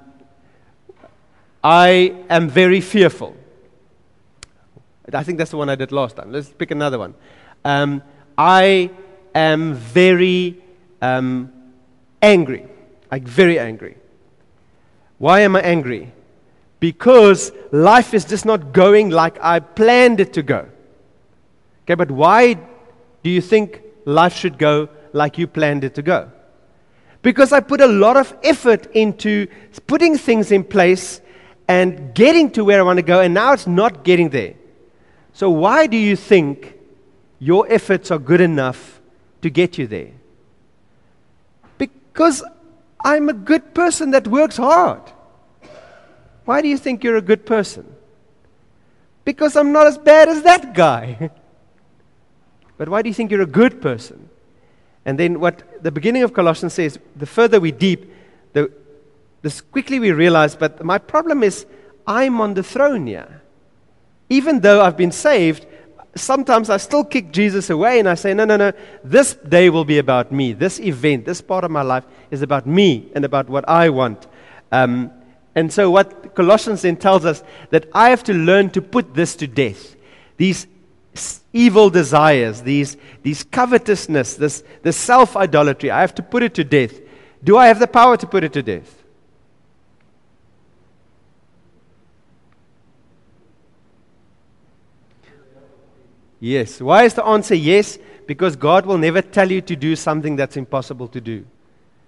I 1.63 2.15
am 2.29 2.47
very 2.47 2.79
fearful. 2.79 3.35
I 5.11 5.23
think 5.23 5.37
that's 5.37 5.51
the 5.51 5.57
one 5.57 5.69
I 5.69 5.75
did 5.75 5.91
last 5.91 6.15
time. 6.15 6.31
Let's 6.31 6.49
pick 6.49 6.69
another 6.69 6.99
one. 6.99 7.15
Um, 7.65 8.03
I 8.37 8.91
am 9.33 9.73
very 9.73 10.61
um, 11.01 11.51
angry. 12.21 12.67
Like, 13.11 13.23
very 13.23 13.57
angry. 13.57 13.97
Why 15.17 15.41
am 15.41 15.55
I 15.55 15.61
angry? 15.61 16.11
Because 16.79 17.51
life 17.71 18.13
is 18.13 18.25
just 18.25 18.45
not 18.45 18.73
going 18.73 19.09
like 19.09 19.37
I 19.41 19.59
planned 19.59 20.19
it 20.19 20.33
to 20.33 20.43
go. 20.43 20.67
Okay, 21.83 21.95
but 21.95 22.11
why 22.11 22.53
do 23.23 23.29
you 23.29 23.41
think 23.41 23.81
life 24.05 24.35
should 24.35 24.57
go 24.57 24.89
like 25.13 25.37
you 25.37 25.47
planned 25.47 25.83
it 25.83 25.95
to 25.95 26.01
go? 26.01 26.31
Because 27.21 27.51
I 27.51 27.59
put 27.61 27.81
a 27.81 27.87
lot 27.87 28.17
of 28.17 28.35
effort 28.43 28.87
into 28.93 29.47
putting 29.87 30.17
things 30.17 30.51
in 30.51 30.63
place 30.63 31.21
and 31.67 32.13
getting 32.13 32.51
to 32.51 32.63
where 32.63 32.79
I 32.79 32.83
want 32.83 32.97
to 32.97 33.03
go, 33.03 33.19
and 33.19 33.33
now 33.33 33.53
it's 33.53 33.67
not 33.67 34.03
getting 34.03 34.29
there. 34.29 34.53
So, 35.33 35.49
why 35.49 35.87
do 35.87 35.97
you 35.97 36.15
think 36.15 36.75
your 37.39 37.69
efforts 37.69 38.11
are 38.11 38.19
good 38.19 38.41
enough 38.41 39.01
to 39.41 39.49
get 39.49 39.77
you 39.77 39.87
there? 39.87 40.11
Because 41.77 42.43
I'm 43.03 43.29
a 43.29 43.33
good 43.33 43.73
person 43.73 44.11
that 44.11 44.27
works 44.27 44.57
hard. 44.57 45.01
Why 46.47 46.61
do 46.61 46.69
you 46.69 46.77
think 46.77 47.03
you're 47.03 47.17
a 47.17 47.21
good 47.21 47.45
person? 47.45 47.93
Because 49.25 49.57
I'm 49.57 49.73
not 49.73 49.85
as 49.85 49.97
bad 49.97 50.29
as 50.29 50.43
that 50.43 50.73
guy. 50.73 51.29
but 52.77 52.87
why 52.87 53.01
do 53.01 53.09
you 53.09 53.13
think 53.13 53.31
you're 53.31 53.41
a 53.41 53.45
good 53.45 53.81
person? 53.81 54.29
And 55.03 55.19
then 55.19 55.41
what 55.41 55.83
the 55.83 55.91
beginning 55.91 56.23
of 56.23 56.33
Colossians 56.33 56.73
says, 56.73 56.99
the 57.17 57.25
further 57.25 57.59
we 57.59 57.73
deep, 57.73 58.09
the 58.53 58.71
this 59.41 59.59
quickly 59.59 59.99
we 59.99 60.13
realize, 60.13 60.55
but 60.55 60.85
my 60.85 60.97
problem 60.97 61.43
is 61.43 61.65
I'm 62.07 62.39
on 62.39 62.53
the 62.53 62.63
throne 62.63 63.07
here. 63.07 63.41
Even 64.29 64.61
though 64.61 64.81
I've 64.81 64.95
been 64.95 65.11
saved, 65.11 65.65
sometimes 66.15 66.69
I 66.69 66.77
still 66.77 67.03
kick 67.03 67.33
Jesus 67.33 67.69
away 67.69 67.99
and 67.99 68.07
I 68.07 68.15
say, 68.15 68.33
no, 68.33 68.45
no, 68.45 68.55
no, 68.55 68.71
this 69.03 69.33
day 69.33 69.69
will 69.69 69.83
be 69.83 69.97
about 69.97 70.31
me. 70.31 70.53
This 70.53 70.79
event, 70.79 71.25
this 71.25 71.41
part 71.41 71.65
of 71.65 71.71
my 71.71 71.81
life 71.81 72.05
is 72.31 72.41
about 72.41 72.65
me 72.65 73.11
and 73.15 73.25
about 73.25 73.49
what 73.49 73.67
I 73.67 73.89
want. 73.89 74.27
Um, 74.71 75.11
and 75.57 75.73
so, 75.73 75.89
what 75.89 76.35
Colossians 76.35 76.83
then 76.83 76.97
tells 76.97 77.25
us 77.25 77.43
that 77.71 77.87
I 77.91 78.11
have 78.11 78.23
to 78.25 78.33
learn 78.35 78.69
to 78.69 78.79
put 78.79 79.15
this 79.15 79.35
to 79.37 79.47
death. 79.47 79.95
These 80.37 80.67
evil 81.51 81.89
desires, 81.89 82.61
these, 82.61 82.95
these 83.23 83.43
covetousness, 83.43 84.35
this, 84.35 84.63
this 84.83 84.95
self 84.95 85.35
idolatry, 85.35 85.89
I 85.89 86.01
have 86.01 86.13
to 86.13 86.21
put 86.21 86.43
it 86.43 86.53
to 86.53 86.63
death. 86.63 86.99
Do 87.43 87.57
I 87.57 87.69
have 87.69 87.79
the 87.79 87.87
power 87.87 88.15
to 88.17 88.27
put 88.27 88.43
it 88.43 88.53
to 88.53 88.61
death? 88.61 89.03
Yes. 96.39 96.79
Why 96.79 97.05
is 97.05 97.15
the 97.15 97.25
answer 97.25 97.55
yes? 97.55 97.97
Because 98.27 98.55
God 98.55 98.85
will 98.85 98.99
never 98.99 99.23
tell 99.23 99.51
you 99.51 99.61
to 99.61 99.75
do 99.75 99.95
something 99.95 100.35
that's 100.35 100.55
impossible 100.55 101.07
to 101.07 101.19
do. 101.19 101.47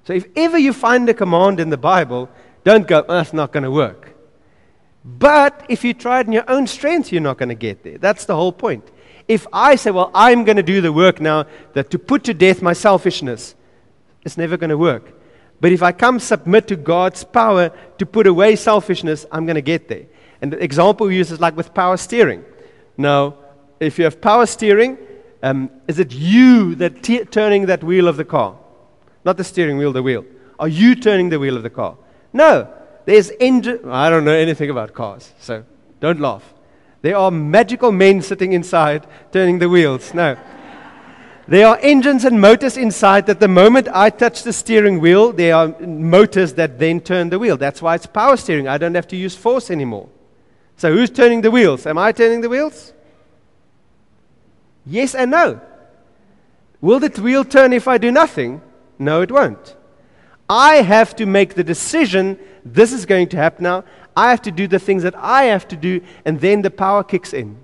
So 0.04 0.14
if 0.14 0.28
ever 0.36 0.60
you 0.60 0.72
find 0.72 1.10
a 1.10 1.16
command 1.16 1.60
in 1.60 1.72
the 1.72 1.78
Bible 1.78 2.30
don't 2.70 2.88
go, 2.88 2.98
that's 3.08 3.34
not 3.34 3.52
going 3.54 3.68
to 3.70 3.76
work. 3.86 4.02
But 5.04 5.54
if 5.70 5.80
you 5.86 5.94
try 5.94 6.16
it 6.22 6.28
in 6.28 6.34
your 6.40 6.50
own 6.56 6.66
strength, 6.68 7.12
you're 7.12 7.28
not 7.30 7.38
going 7.42 7.54
to 7.58 7.62
get 7.68 7.78
there. 7.84 7.98
That's 7.98 8.26
the 8.26 8.36
whole 8.36 8.52
point. 8.52 8.86
If 9.28 9.44
I 9.70 9.78
say, 9.82 9.92
well, 9.92 10.12
I'm 10.14 10.44
going 10.48 10.60
to 10.64 10.68
do 10.74 10.82
the 10.88 10.94
work 11.04 11.22
now 11.32 11.46
that 11.76 11.90
to 11.92 11.98
put 12.00 12.24
to 12.24 12.34
death 12.34 12.62
my 12.62 12.74
selfishness, 12.74 13.56
it's 14.26 14.38
never 14.38 14.58
going 14.58 14.74
to 14.78 14.82
work. 14.92 15.06
But 15.62 15.72
if 15.72 15.82
I 15.90 15.92
come 15.92 16.20
submit 16.20 16.68
to 16.68 16.76
God's 16.76 17.24
power 17.24 17.72
to 18.00 18.06
put 18.06 18.26
away 18.28 18.56
selfishness, 18.56 19.26
I'm 19.32 19.46
going 19.46 19.62
to 19.64 19.72
get 19.74 19.88
there. 19.88 20.06
And 20.42 20.54
the 20.54 20.64
example 20.64 21.08
we 21.08 21.18
use 21.22 21.32
is 21.32 21.40
like 21.40 21.56
with 21.58 21.74
power 21.74 21.98
steering. 21.98 22.44
Now, 22.98 23.36
if 23.80 23.98
you 23.98 24.06
have 24.06 24.18
power 24.22 24.46
steering, 24.46 24.98
Um, 25.42 25.70
is 25.88 26.00
it 26.00 26.12
you 26.12 26.76
that 26.76 26.94
t- 27.02 27.26
turning 27.26 27.68
that 27.68 27.82
wheel 27.82 28.08
of 28.10 28.16
the 28.16 28.26
car? 28.26 28.52
Not 29.24 29.38
the 29.38 29.44
steering 29.44 29.78
wheel, 29.80 29.94
the 29.94 30.02
wheel. 30.02 30.24
Are 30.58 30.72
you 30.82 30.96
turning 30.96 31.32
the 31.32 31.40
wheel 31.40 31.56
of 31.56 31.64
the 31.64 31.70
car? 31.70 31.94
No. 32.34 32.74
There's 33.06 33.32
engine. 33.40 33.90
I 33.90 34.10
don't 34.10 34.26
know 34.26 34.34
anything 34.34 34.70
about 34.70 34.94
cars, 34.94 35.34
so 35.40 35.64
don't 36.00 36.20
laugh. 36.20 36.54
There 37.02 37.18
are 37.18 37.32
magical 37.32 37.92
men 37.92 38.22
sitting 38.22 38.54
inside 38.54 39.08
turning 39.32 39.60
the 39.60 39.70
wheels. 39.70 40.14
No. 40.14 40.38
There 41.48 41.66
are 41.66 41.80
engines 41.82 42.26
and 42.26 42.40
motors 42.40 42.78
inside 42.78 43.26
that 43.26 43.40
the 43.40 43.48
moment 43.48 43.88
I 43.92 44.12
touch 44.12 44.44
the 44.44 44.54
steering 44.54 45.00
wheel, 45.00 45.32
there 45.32 45.56
are 45.56 45.70
motors 45.80 46.54
that 46.54 46.78
then 46.78 47.00
turn 47.00 47.30
the 47.30 47.40
wheel. 47.40 47.58
That's 47.58 47.82
why 47.82 47.96
it's 47.96 48.06
power 48.06 48.38
steering. 48.38 48.68
I 48.68 48.78
don't 48.78 48.94
have 48.94 49.08
to 49.08 49.16
use 49.16 49.36
force 49.36 49.72
anymore. 49.72 50.10
So 50.78 50.94
who's 50.94 51.10
turning 51.10 51.42
the 51.42 51.50
wheels? 51.50 51.88
Am 51.88 51.98
I 51.98 52.12
turning 52.12 52.42
the 52.42 52.50
wheels? 52.50 52.94
Yes 54.86 55.16
and 55.16 55.32
no. 55.32 55.60
Will 56.82 57.00
the 57.00 57.10
wheel 57.20 57.44
turn 57.44 57.74
if 57.74 57.88
I 57.88 57.98
do 57.98 58.12
nothing? 58.12 58.62
No, 59.00 59.22
it 59.22 59.32
won't. 59.32 59.76
I 60.50 60.78
have 60.78 61.16
to 61.18 61.26
make 61.26 61.54
the 61.54 61.64
decision 61.64 62.40
this 62.66 62.92
is 62.92 63.06
going 63.06 63.30
to 63.30 63.38
happen 63.38 63.64
now. 63.64 63.84
I 64.18 64.32
have 64.32 64.42
to 64.44 64.52
do 64.52 64.68
the 64.68 64.80
things 64.80 65.04
that 65.04 65.16
I 65.16 65.46
have 65.46 65.68
to 65.70 65.76
do, 65.76 66.02
and 66.26 66.42
then 66.42 66.62
the 66.62 66.72
power 66.72 67.04
kicks 67.04 67.34
in. 67.34 67.58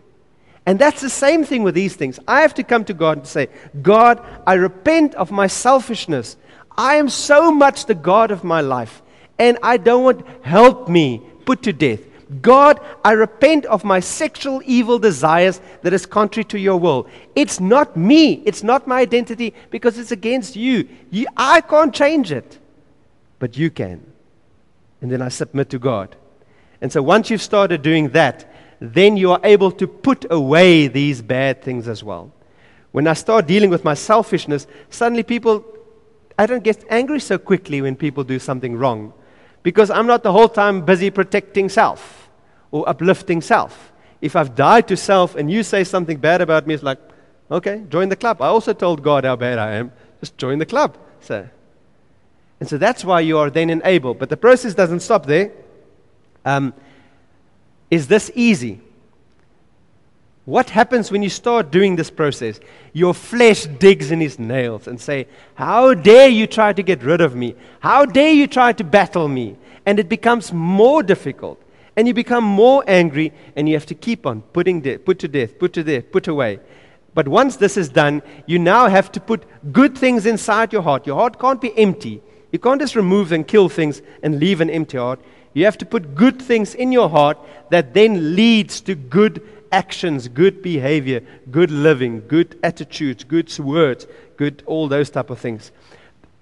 And 0.65 0.80
that's 0.80 1.01
the 1.01 1.10
same 1.10 1.44
thing 1.44 1.63
with 1.63 1.75
these 1.75 1.96
things. 1.96 2.20
I 2.27 2.42
have 2.42 2.54
to 2.56 2.63
come 2.63 2.86
to 2.86 2.94
God 2.94 3.18
and 3.18 3.27
say, 3.27 3.50
God, 3.82 4.25
I 4.48 4.54
repent 4.54 5.13
of 5.15 5.32
my 5.32 5.48
selfishness. 5.48 6.38
I 6.77 6.96
am 6.96 7.10
so 7.10 7.51
much 7.51 7.86
the 7.86 7.96
God 7.96 8.32
of 8.32 8.44
my 8.44 8.62
life, 8.62 9.01
and 9.38 9.58
I 9.62 9.77
don't 9.77 10.04
want 10.04 10.27
help 10.44 10.88
me 10.88 11.22
put 11.46 11.63
to 11.63 11.74
death. 11.74 12.01
God, 12.42 12.80
I 13.04 13.12
repent 13.12 13.65
of 13.65 13.84
my 13.84 14.00
sexual 14.00 14.62
evil 14.65 14.98
desires 14.98 15.62
that 15.84 15.94
is 15.94 16.06
contrary 16.06 16.46
to 16.46 16.60
your 16.60 16.80
will. 16.80 17.08
It's 17.36 17.60
not 17.60 17.96
me, 17.96 18.42
it's 18.46 18.63
not 18.63 18.88
my 18.88 19.01
identity 19.01 19.54
because 19.70 20.00
it's 20.00 20.12
against 20.12 20.56
you. 20.56 20.88
you 21.12 21.27
I 21.38 21.62
can't 21.62 21.94
change 21.94 22.32
it, 22.32 22.60
but 23.39 23.58
you 23.58 23.70
can. 23.70 24.06
And 25.01 25.12
then 25.12 25.22
I 25.22 25.30
submit 25.30 25.70
to 25.70 25.80
God. 25.80 26.15
And 26.82 26.92
so 26.92 27.01
once 27.01 27.30
you've 27.30 27.42
started 27.42 27.82
doing 27.82 28.10
that, 28.10 28.51
then 28.80 29.18
you 29.18 29.32
are 29.32 29.39
able 29.44 29.72
to 29.72 29.88
put 29.88 30.25
away 30.30 30.88
these 30.88 31.22
bad 31.22 31.62
things 31.62 31.88
as 31.88 32.04
well. 32.04 32.32
When 32.92 33.08
I 33.08 33.13
start 33.13 33.48
dealing 33.48 33.70
with 33.70 33.84
my 33.84 33.94
selfishness, 33.94 34.68
suddenly 34.89 35.24
people, 35.24 35.65
I 36.38 36.46
don't 36.46 36.63
get 36.63 36.84
angry 36.89 37.20
so 37.20 37.38
quickly 37.38 37.82
when 37.82 37.96
people 37.96 38.24
do 38.24 38.39
something 38.39 38.75
wrong 38.75 39.13
because 39.63 39.89
I'm 39.89 40.06
not 40.06 40.24
the 40.24 40.32
whole 40.32 40.48
time 40.48 40.86
busy 40.86 41.10
protecting 41.10 41.70
self 41.70 42.30
or 42.72 42.88
uplifting 42.88 43.42
self. 43.42 43.92
If 44.22 44.36
I've 44.36 44.56
died 44.56 44.88
to 44.89 44.96
self 44.96 45.36
and 45.36 45.51
you 45.51 45.63
say 45.63 45.84
something 45.84 46.18
bad 46.18 46.42
about 46.42 46.68
me, 46.68 46.74
it's 46.74 46.84
like, 46.84 47.00
okay, 47.50 47.84
join 47.89 48.10
the 48.10 48.15
club. 48.15 48.42
I 48.42 48.48
also 48.48 48.74
told 48.74 49.01
God 49.01 49.24
how 49.24 49.36
bad 49.36 49.58
I 49.58 49.72
am. 49.74 49.92
Just 50.20 50.38
join 50.38 50.60
the 50.60 50.65
club. 50.65 50.98
So, 51.20 51.50
and 52.60 52.70
so 52.70 52.78
that's 52.78 53.04
why 53.04 53.20
you 53.20 53.38
are 53.38 53.50
then 53.50 53.70
enabled. 53.70 54.20
But 54.20 54.30
the 54.30 54.38
process 54.38 54.74
doesn't 54.74 55.02
stop 55.02 55.26
there. 55.26 55.52
Um, 56.46 56.74
is 57.92 58.08
this 58.08 58.32
easy? 58.36 58.82
What 60.46 60.70
happens 60.70 61.12
when 61.12 61.24
you 61.24 61.30
start 61.30 61.72
doing 61.72 61.96
this 61.96 62.12
process? 62.12 62.60
Your 62.94 63.16
flesh 63.16 63.66
digs 63.66 64.12
in 64.12 64.22
his 64.22 64.38
nails 64.38 64.88
and 64.88 65.02
say, 65.02 65.28
"How 65.56 65.96
dare 65.96 66.30
you 66.30 66.46
try 66.46 66.72
to 66.72 66.84
get 66.84 67.04
rid 67.04 67.20
of 67.20 67.36
me? 67.36 67.56
How 67.80 68.06
dare 68.06 68.32
you 68.32 68.46
try 68.46 68.72
to 68.74 68.84
battle 68.84 69.28
me?" 69.28 69.56
And 69.88 70.00
it 70.00 70.08
becomes 70.08 70.54
more 70.54 71.02
difficult, 71.02 71.60
and 71.96 72.08
you 72.08 72.14
become 72.14 72.44
more 72.44 72.84
angry, 72.88 73.34
and 73.56 73.68
you 73.68 73.74
have 73.74 73.88
to 73.88 73.96
keep 73.96 74.28
on 74.28 74.44
putting 74.54 74.82
de- 74.82 75.00
put 75.00 75.18
to 75.20 75.28
death, 75.28 75.58
put 75.58 75.74
to 75.74 75.84
death, 75.84 76.12
put 76.12 76.28
away. 76.28 76.60
But 77.16 77.28
once 77.28 77.56
this 77.56 77.76
is 77.76 77.90
done, 77.90 78.22
you 78.46 78.60
now 78.60 78.88
have 78.88 79.12
to 79.14 79.20
put 79.20 79.46
good 79.72 79.98
things 79.98 80.26
inside 80.26 80.74
your 80.74 80.84
heart. 80.84 81.08
Your 81.08 81.16
heart 81.16 81.40
can't 81.40 81.62
be 81.62 81.76
empty. 81.78 82.22
You 82.52 82.60
can't 82.60 82.80
just 82.80 82.96
remove 82.96 83.32
and 83.32 83.48
kill 83.48 83.70
things 83.70 84.02
and 84.24 84.40
leave 84.40 84.62
an 84.62 84.70
empty 84.70 84.98
heart. 84.98 85.20
You 85.54 85.66
have 85.66 85.78
to 85.80 85.86
put 85.86 86.16
good 86.16 86.42
things 86.42 86.75
in 86.75 86.92
your 86.92 87.10
heart 87.10 87.38
that 87.70 87.94
then 87.94 88.36
leads 88.36 88.82
to 88.82 88.96
good 88.96 89.42
actions, 89.72 90.28
good 90.28 90.62
behavior, 90.62 91.22
good 91.52 91.72
living, 91.72 92.28
good 92.28 92.58
attitudes, 92.64 93.24
good 93.24 93.58
words, 93.60 94.08
good 94.38 94.64
all 94.66 94.88
those 94.88 95.10
type 95.10 95.30
of 95.30 95.40
things. 95.40 95.72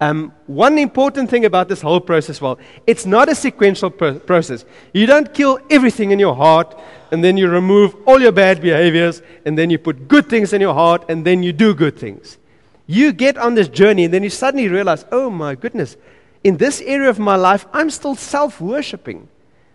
Um, 0.01 0.33
one 0.47 0.77
important 0.77 1.29
thing 1.29 1.45
about 1.45 1.69
this 1.69 1.81
whole 1.81 2.01
process, 2.01 2.41
well, 2.41 2.59
it's 2.85 3.05
not 3.05 3.29
a 3.29 3.35
sequential 3.35 3.89
pro- 3.89 4.19
process. 4.19 4.65
You 4.93 5.05
don't 5.05 5.33
kill 5.33 5.59
everything 5.69 6.11
in 6.11 6.19
your 6.19 6.35
heart 6.35 6.77
and 7.11 7.23
then 7.23 7.37
you 7.37 7.47
remove 7.47 7.95
all 8.05 8.19
your 8.19 8.33
bad 8.33 8.61
behaviors 8.61 9.21
and 9.45 9.57
then 9.57 9.69
you 9.69 9.77
put 9.77 10.07
good 10.07 10.27
things 10.27 10.51
in 10.51 10.59
your 10.59 10.73
heart 10.73 11.05
and 11.07 11.23
then 11.23 11.41
you 11.41 11.53
do 11.53 11.73
good 11.73 11.97
things. 11.97 12.37
You 12.85 13.13
get 13.13 13.37
on 13.37 13.55
this 13.55 13.67
journey 13.67 14.05
and 14.05 14.13
then 14.13 14.23
you 14.23 14.29
suddenly 14.29 14.67
realize, 14.67 15.05
oh 15.11 15.29
my 15.29 15.55
goodness, 15.55 15.95
in 16.43 16.57
this 16.57 16.81
area 16.81 17.09
of 17.09 17.19
my 17.19 17.35
life, 17.35 17.65
I'm 17.71 17.89
still 17.89 18.15
self 18.15 18.59
worshiping. 18.59 19.29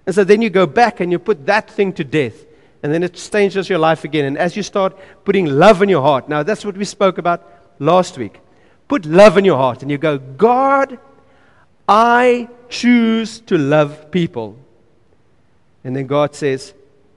And 0.06 0.14
so 0.14 0.24
then 0.24 0.42
you 0.42 0.50
go 0.50 0.66
back 0.66 1.00
and 1.00 1.10
you 1.12 1.18
put 1.18 1.46
that 1.46 1.70
thing 1.70 1.92
to 1.94 2.04
death. 2.04 2.44
And 2.82 2.92
then 2.92 3.02
it 3.02 3.14
changes 3.14 3.68
your 3.68 3.78
life 3.78 4.04
again. 4.04 4.24
And 4.24 4.38
as 4.38 4.56
you 4.56 4.62
start 4.62 4.96
putting 5.24 5.46
love 5.46 5.82
in 5.82 5.88
your 5.88 6.02
heart, 6.02 6.28
now 6.28 6.42
that's 6.42 6.64
what 6.64 6.76
we 6.76 6.84
spoke 6.84 7.18
about 7.18 7.44
last 7.78 8.16
week. 8.18 8.38
Put 8.86 9.04
love 9.04 9.36
in 9.36 9.44
your 9.44 9.56
heart 9.56 9.82
and 9.82 9.90
you 9.90 9.98
go, 9.98 10.18
God, 10.18 10.98
I 11.88 12.48
choose 12.68 13.40
to 13.40 13.58
love 13.58 14.10
people. 14.10 14.56
And 15.84 15.96
then 15.96 16.06
God 16.06 16.34
says, 16.34 16.74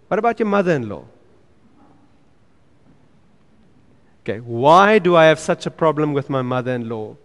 What 0.08 0.20
about 0.20 0.40
your 0.40 0.48
mother 0.48 0.74
in 0.74 0.90
law? 0.90 1.06
Okay, 4.24 4.40
why 4.40 5.00
do 5.00 5.16
I 5.16 5.26
have 5.26 5.40
such 5.40 5.66
a 5.66 5.72
problem 5.72 6.14
with 6.14 6.30
my 6.30 6.42
mother 6.42 6.74
in 6.74 6.88
law? 6.88 7.16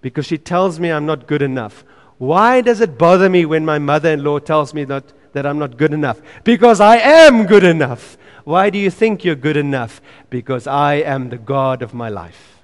because 0.00 0.26
she 0.26 0.38
tells 0.38 0.80
me 0.80 0.90
I'm 0.90 1.06
not 1.06 1.26
good 1.26 1.42
enough. 1.42 1.84
Why 2.18 2.60
does 2.60 2.80
it 2.80 2.98
bother 2.98 3.28
me 3.28 3.44
when 3.46 3.64
my 3.64 3.78
mother 3.78 4.10
in 4.10 4.24
law 4.24 4.38
tells 4.38 4.74
me 4.74 4.84
that, 4.84 5.04
that 5.32 5.46
I'm 5.46 5.58
not 5.58 5.76
good 5.76 5.92
enough? 5.92 6.20
Because 6.44 6.80
I 6.80 6.96
am 6.96 7.46
good 7.46 7.64
enough. 7.64 8.18
Why 8.44 8.70
do 8.70 8.78
you 8.78 8.90
think 8.90 9.24
you're 9.24 9.34
good 9.34 9.56
enough? 9.56 10.00
Because 10.28 10.66
I 10.66 10.94
am 10.94 11.28
the 11.28 11.38
God 11.38 11.82
of 11.82 11.94
my 11.94 12.08
life. 12.08 12.62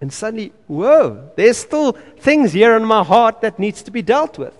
And 0.00 0.12
suddenly, 0.12 0.52
whoa, 0.66 1.30
there's 1.36 1.56
still 1.56 1.92
things 2.18 2.52
here 2.52 2.76
in 2.76 2.84
my 2.84 3.02
heart 3.04 3.40
that 3.40 3.58
needs 3.58 3.82
to 3.82 3.90
be 3.90 4.02
dealt 4.02 4.38
with. 4.38 4.56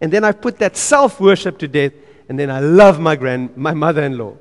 And 0.00 0.12
then 0.12 0.24
I 0.24 0.32
put 0.32 0.58
that 0.58 0.76
self 0.76 1.20
worship 1.20 1.58
to 1.58 1.68
death, 1.68 1.92
and 2.28 2.38
then 2.38 2.50
I 2.50 2.60
love 2.60 3.00
my, 3.00 3.16
grand, 3.16 3.56
my 3.56 3.74
mother 3.74 4.02
in 4.02 4.16
law. 4.16 4.36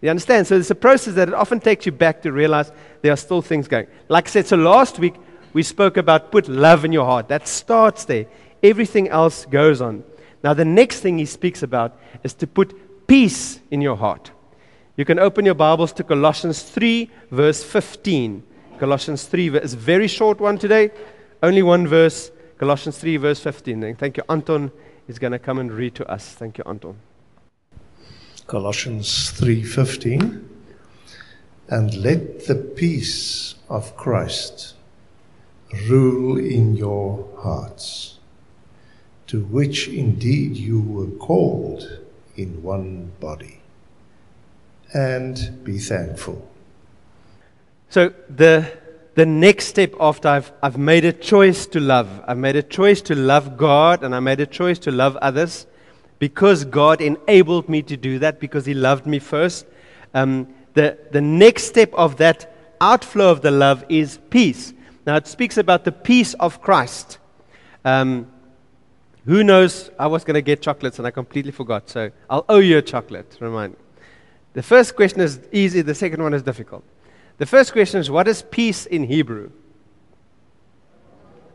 You 0.00 0.10
understand? 0.10 0.46
So 0.46 0.56
it's 0.56 0.70
a 0.70 0.76
process 0.76 1.14
that 1.14 1.28
it 1.28 1.34
often 1.34 1.60
takes 1.60 1.86
you 1.86 1.92
back 1.92 2.22
to 2.22 2.32
realize 2.32 2.70
there 3.02 3.12
are 3.12 3.16
still 3.16 3.42
things 3.42 3.66
going. 3.66 3.86
Like 4.08 4.28
I 4.28 4.30
said, 4.30 4.46
so 4.46 4.56
last 4.56 4.98
week 4.98 5.14
we 5.52 5.62
spoke 5.62 5.96
about 5.96 6.30
put 6.30 6.48
love 6.48 6.84
in 6.84 6.92
your 6.92 7.04
heart. 7.04 7.28
That 7.28 7.48
starts 7.48 8.04
there. 8.04 8.26
Everything 8.62 9.08
else 9.08 9.44
goes 9.46 9.80
on. 9.80 10.04
Now, 10.42 10.54
the 10.54 10.64
next 10.64 11.00
thing 11.00 11.18
he 11.18 11.24
speaks 11.24 11.62
about 11.62 11.98
is 12.22 12.34
to 12.34 12.46
put 12.46 13.06
peace 13.08 13.60
in 13.70 13.80
your 13.80 13.96
heart. 13.96 14.30
You 14.96 15.04
can 15.04 15.18
open 15.18 15.44
your 15.44 15.54
Bibles 15.54 15.92
to 15.94 16.04
Colossians 16.04 16.62
3, 16.62 17.10
verse 17.30 17.62
15. 17.64 18.42
Colossians 18.78 19.24
3 19.24 19.56
is 19.58 19.74
a 19.74 19.76
very 19.76 20.06
short 20.06 20.40
one 20.40 20.58
today, 20.58 20.90
only 21.42 21.62
one 21.62 21.86
verse. 21.86 22.30
Colossians 22.58 22.98
3, 22.98 23.16
verse 23.16 23.40
15. 23.40 23.96
thank 23.96 24.16
you. 24.16 24.22
Anton 24.28 24.70
is 25.08 25.18
going 25.18 25.32
to 25.32 25.38
come 25.38 25.58
and 25.58 25.72
read 25.72 25.94
to 25.96 26.08
us. 26.10 26.34
Thank 26.34 26.58
you, 26.58 26.64
Anton. 26.66 27.07
Colossians 28.48 29.30
3:15 29.32 30.40
and 31.68 31.94
let 31.98 32.46
the 32.46 32.54
peace 32.54 33.54
of 33.68 33.94
Christ 33.94 34.74
rule 35.86 36.38
in 36.38 36.74
your 36.74 37.28
hearts, 37.42 38.18
to 39.26 39.44
which 39.44 39.86
indeed 39.88 40.56
you 40.56 40.80
were 40.80 41.10
called 41.18 41.98
in 42.36 42.62
one 42.62 43.12
body. 43.20 43.60
And 44.94 45.62
be 45.62 45.78
thankful. 45.78 46.48
So, 47.90 48.14
the, 48.30 48.72
the 49.14 49.26
next 49.26 49.66
step 49.66 49.92
after 50.00 50.28
I've, 50.28 50.52
I've 50.62 50.78
made 50.78 51.04
a 51.04 51.12
choice 51.12 51.66
to 51.66 51.80
love, 51.80 52.08
I've 52.26 52.38
made 52.38 52.56
a 52.56 52.62
choice 52.62 53.02
to 53.02 53.14
love 53.14 53.58
God 53.58 54.02
and 54.02 54.14
I 54.14 54.20
made 54.20 54.40
a 54.40 54.46
choice 54.46 54.78
to 54.80 54.90
love 54.90 55.16
others 55.16 55.66
because 56.18 56.64
God 56.64 57.00
enabled 57.00 57.68
me 57.68 57.82
to 57.82 57.96
do 57.96 58.18
that 58.18 58.40
because 58.40 58.66
He 58.66 58.74
loved 58.74 59.06
me 59.06 59.18
first. 59.18 59.66
Um, 60.14 60.48
the, 60.74 60.98
the 61.12 61.20
next 61.20 61.64
step 61.64 61.92
of 61.94 62.16
that 62.16 62.54
outflow 62.80 63.30
of 63.30 63.40
the 63.40 63.50
love 63.50 63.84
is 63.88 64.18
peace. 64.30 64.72
Now, 65.06 65.16
it 65.16 65.26
speaks 65.26 65.56
about 65.56 65.84
the 65.84 65.92
peace 65.92 66.34
of 66.34 66.60
Christ. 66.60 67.18
Um, 67.84 68.30
who 69.24 69.44
knows? 69.44 69.90
I 69.98 70.06
was 70.06 70.24
going 70.24 70.34
to 70.34 70.42
get 70.42 70.62
chocolates 70.62 70.98
and 70.98 71.06
I 71.06 71.10
completely 71.10 71.52
forgot. 71.52 71.88
So 71.88 72.10
I'll 72.30 72.44
owe 72.48 72.58
you 72.58 72.78
a 72.78 72.82
chocolate. 72.82 73.36
Remind 73.40 73.72
me. 73.72 73.78
The 74.54 74.62
first 74.62 74.96
question 74.96 75.20
is 75.20 75.40
easy, 75.52 75.82
the 75.82 75.94
second 75.94 76.22
one 76.22 76.34
is 76.34 76.42
difficult. 76.42 76.84
The 77.36 77.46
first 77.46 77.72
question 77.72 78.00
is 78.00 78.10
what 78.10 78.26
is 78.26 78.42
peace 78.42 78.86
in 78.86 79.04
Hebrew? 79.04 79.50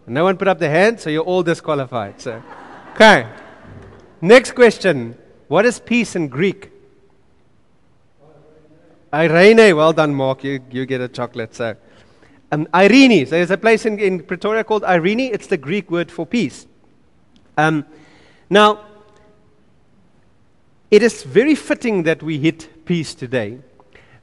No 0.06 0.24
one 0.24 0.38
put 0.38 0.48
up 0.48 0.60
their 0.60 0.70
hand, 0.70 1.00
so 1.00 1.10
you're 1.10 1.24
all 1.24 1.44
disqualified. 1.44 2.22
So, 2.22 2.42
okay. 2.94 3.28
Next 4.24 4.56
question 4.56 5.18
What 5.50 5.66
is 5.66 5.82
peace 5.82 6.16
in 6.16 6.30
Greek? 6.30 6.72
Irene, 9.14 9.76
well 9.76 9.92
done, 9.92 10.16
Mark. 10.16 10.46
You, 10.46 10.62
you 10.72 10.86
get 10.86 11.02
a 11.02 11.10
chocolate. 11.10 11.54
So, 11.54 11.76
um, 12.50 12.66
Irene. 12.74 13.26
So 13.26 13.32
there's 13.32 13.52
a 13.52 13.58
place 13.58 13.86
in, 13.86 14.00
in 14.00 14.24
Pretoria 14.24 14.64
called 14.64 14.86
Irene. 14.86 15.20
It's 15.20 15.48
the 15.48 15.58
Greek 15.58 15.92
word 15.92 16.10
for 16.10 16.26
peace. 16.26 16.66
Um, 17.58 17.86
now, 18.50 18.86
it 20.90 21.04
is 21.04 21.24
very 21.24 21.54
fitting 21.54 22.04
that 22.04 22.24
we 22.24 22.40
hit 22.40 22.86
peace 22.86 23.14
today 23.14 23.60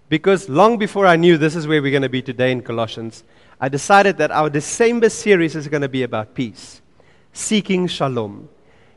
because 0.09 0.49
long 0.49 0.79
before 0.79 1.07
I 1.07 1.17
knew 1.17 1.37
this 1.37 1.55
is 1.55 1.67
where 1.69 1.83
we're 1.83 1.91
going 1.91 2.03
to 2.03 2.09
be 2.09 2.23
today 2.23 2.53
in 2.53 2.63
Colossians, 2.63 3.23
I 3.61 3.69
decided 3.69 4.17
that 4.17 4.31
our 4.31 4.49
December 4.49 5.11
series 5.11 5.55
is 5.55 5.69
going 5.69 5.83
to 5.83 5.91
be 5.91 6.05
about 6.05 6.35
peace, 6.35 6.81
seeking 7.35 7.87
shalom. 7.87 8.49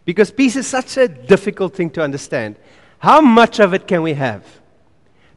Because 0.05 0.31
peace 0.31 0.55
is 0.55 0.67
such 0.67 0.97
a 0.97 1.07
difficult 1.07 1.75
thing 1.75 1.89
to 1.91 2.01
understand. 2.01 2.55
How 2.99 3.21
much 3.21 3.59
of 3.59 3.73
it 3.73 3.87
can 3.87 4.01
we 4.01 4.13
have? 4.13 4.45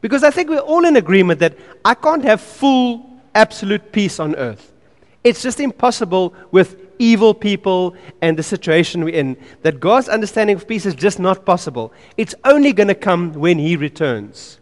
Because 0.00 0.22
I 0.22 0.30
think 0.30 0.50
we're 0.50 0.58
all 0.58 0.84
in 0.84 0.96
agreement 0.96 1.40
that 1.40 1.56
I 1.84 1.94
can't 1.94 2.24
have 2.24 2.40
full, 2.40 3.08
absolute 3.34 3.92
peace 3.92 4.20
on 4.20 4.36
earth. 4.36 4.72
It's 5.24 5.42
just 5.42 5.58
impossible 5.58 6.34
with 6.52 6.76
evil 6.98 7.34
people 7.34 7.96
and 8.22 8.38
the 8.38 8.42
situation 8.42 9.04
we're 9.04 9.14
in. 9.14 9.36
That 9.62 9.80
God's 9.80 10.08
understanding 10.08 10.56
of 10.56 10.68
peace 10.68 10.86
is 10.86 10.94
just 10.94 11.18
not 11.18 11.44
possible. 11.44 11.92
It's 12.16 12.34
only 12.44 12.72
going 12.72 12.88
to 12.88 12.94
come 12.94 13.32
when 13.32 13.58
He 13.58 13.76
returns. 13.76 14.60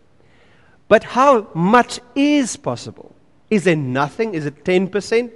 But 0.89 1.05
how 1.05 1.49
much 1.55 2.01
is 2.15 2.57
possible? 2.57 3.15
Is 3.51 3.65
there 3.65 3.77
nothing? 3.77 4.35
Is 4.35 4.47
it 4.47 4.65
10%? 4.65 5.31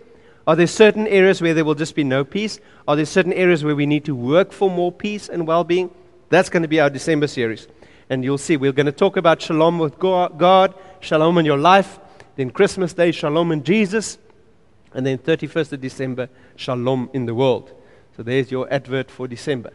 Are 0.49 0.57
there 0.57 0.67
certain 0.67 1.07
areas 1.07 1.43
where 1.43 1.53
there 1.53 1.65
will 1.67 1.75
just 1.75 1.95
be 1.95 2.05
no 2.05 2.25
peace? 2.25 2.59
Are 2.89 2.97
there 2.97 3.05
certain 3.05 3.35
areas 3.35 3.63
where 3.63 3.77
we 3.77 3.85
need 3.85 4.07
to 4.07 4.15
work 4.15 4.51
for 4.51 4.71
more 4.71 4.91
peace 4.91 5.29
and 5.29 5.47
well 5.47 5.63
being? 5.63 5.91
That's 6.31 6.49
going 6.49 6.63
to 6.63 6.69
be 6.69 6.81
our 6.81 6.89
December 6.89 7.27
series. 7.27 7.69
And 8.09 8.25
you'll 8.25 8.39
see, 8.39 8.57
we're 8.57 8.73
going 8.73 8.87
to 8.87 8.93
talk 8.93 9.19
about 9.19 9.43
shalom 9.43 9.79
with 9.79 9.99
God, 9.99 10.73
shalom 11.01 11.37
in 11.37 11.45
your 11.45 11.59
life, 11.59 12.01
then 12.37 12.49
Christmas 12.49 12.95
Day, 12.95 13.13
shalom 13.13 13.53
in 13.53 13.63
Jesus, 13.63 14.17
and 14.95 15.05
then 15.05 15.19
31st 15.19 15.75
of 15.75 15.83
December, 15.83 16.31
shalom 16.57 17.11
in 17.13 17.27
the 17.27 17.35
world. 17.35 17.71
So 18.17 18.23
there's 18.23 18.51
your 18.51 18.73
advert 18.73 19.11
for 19.11 19.29
December. 19.29 19.75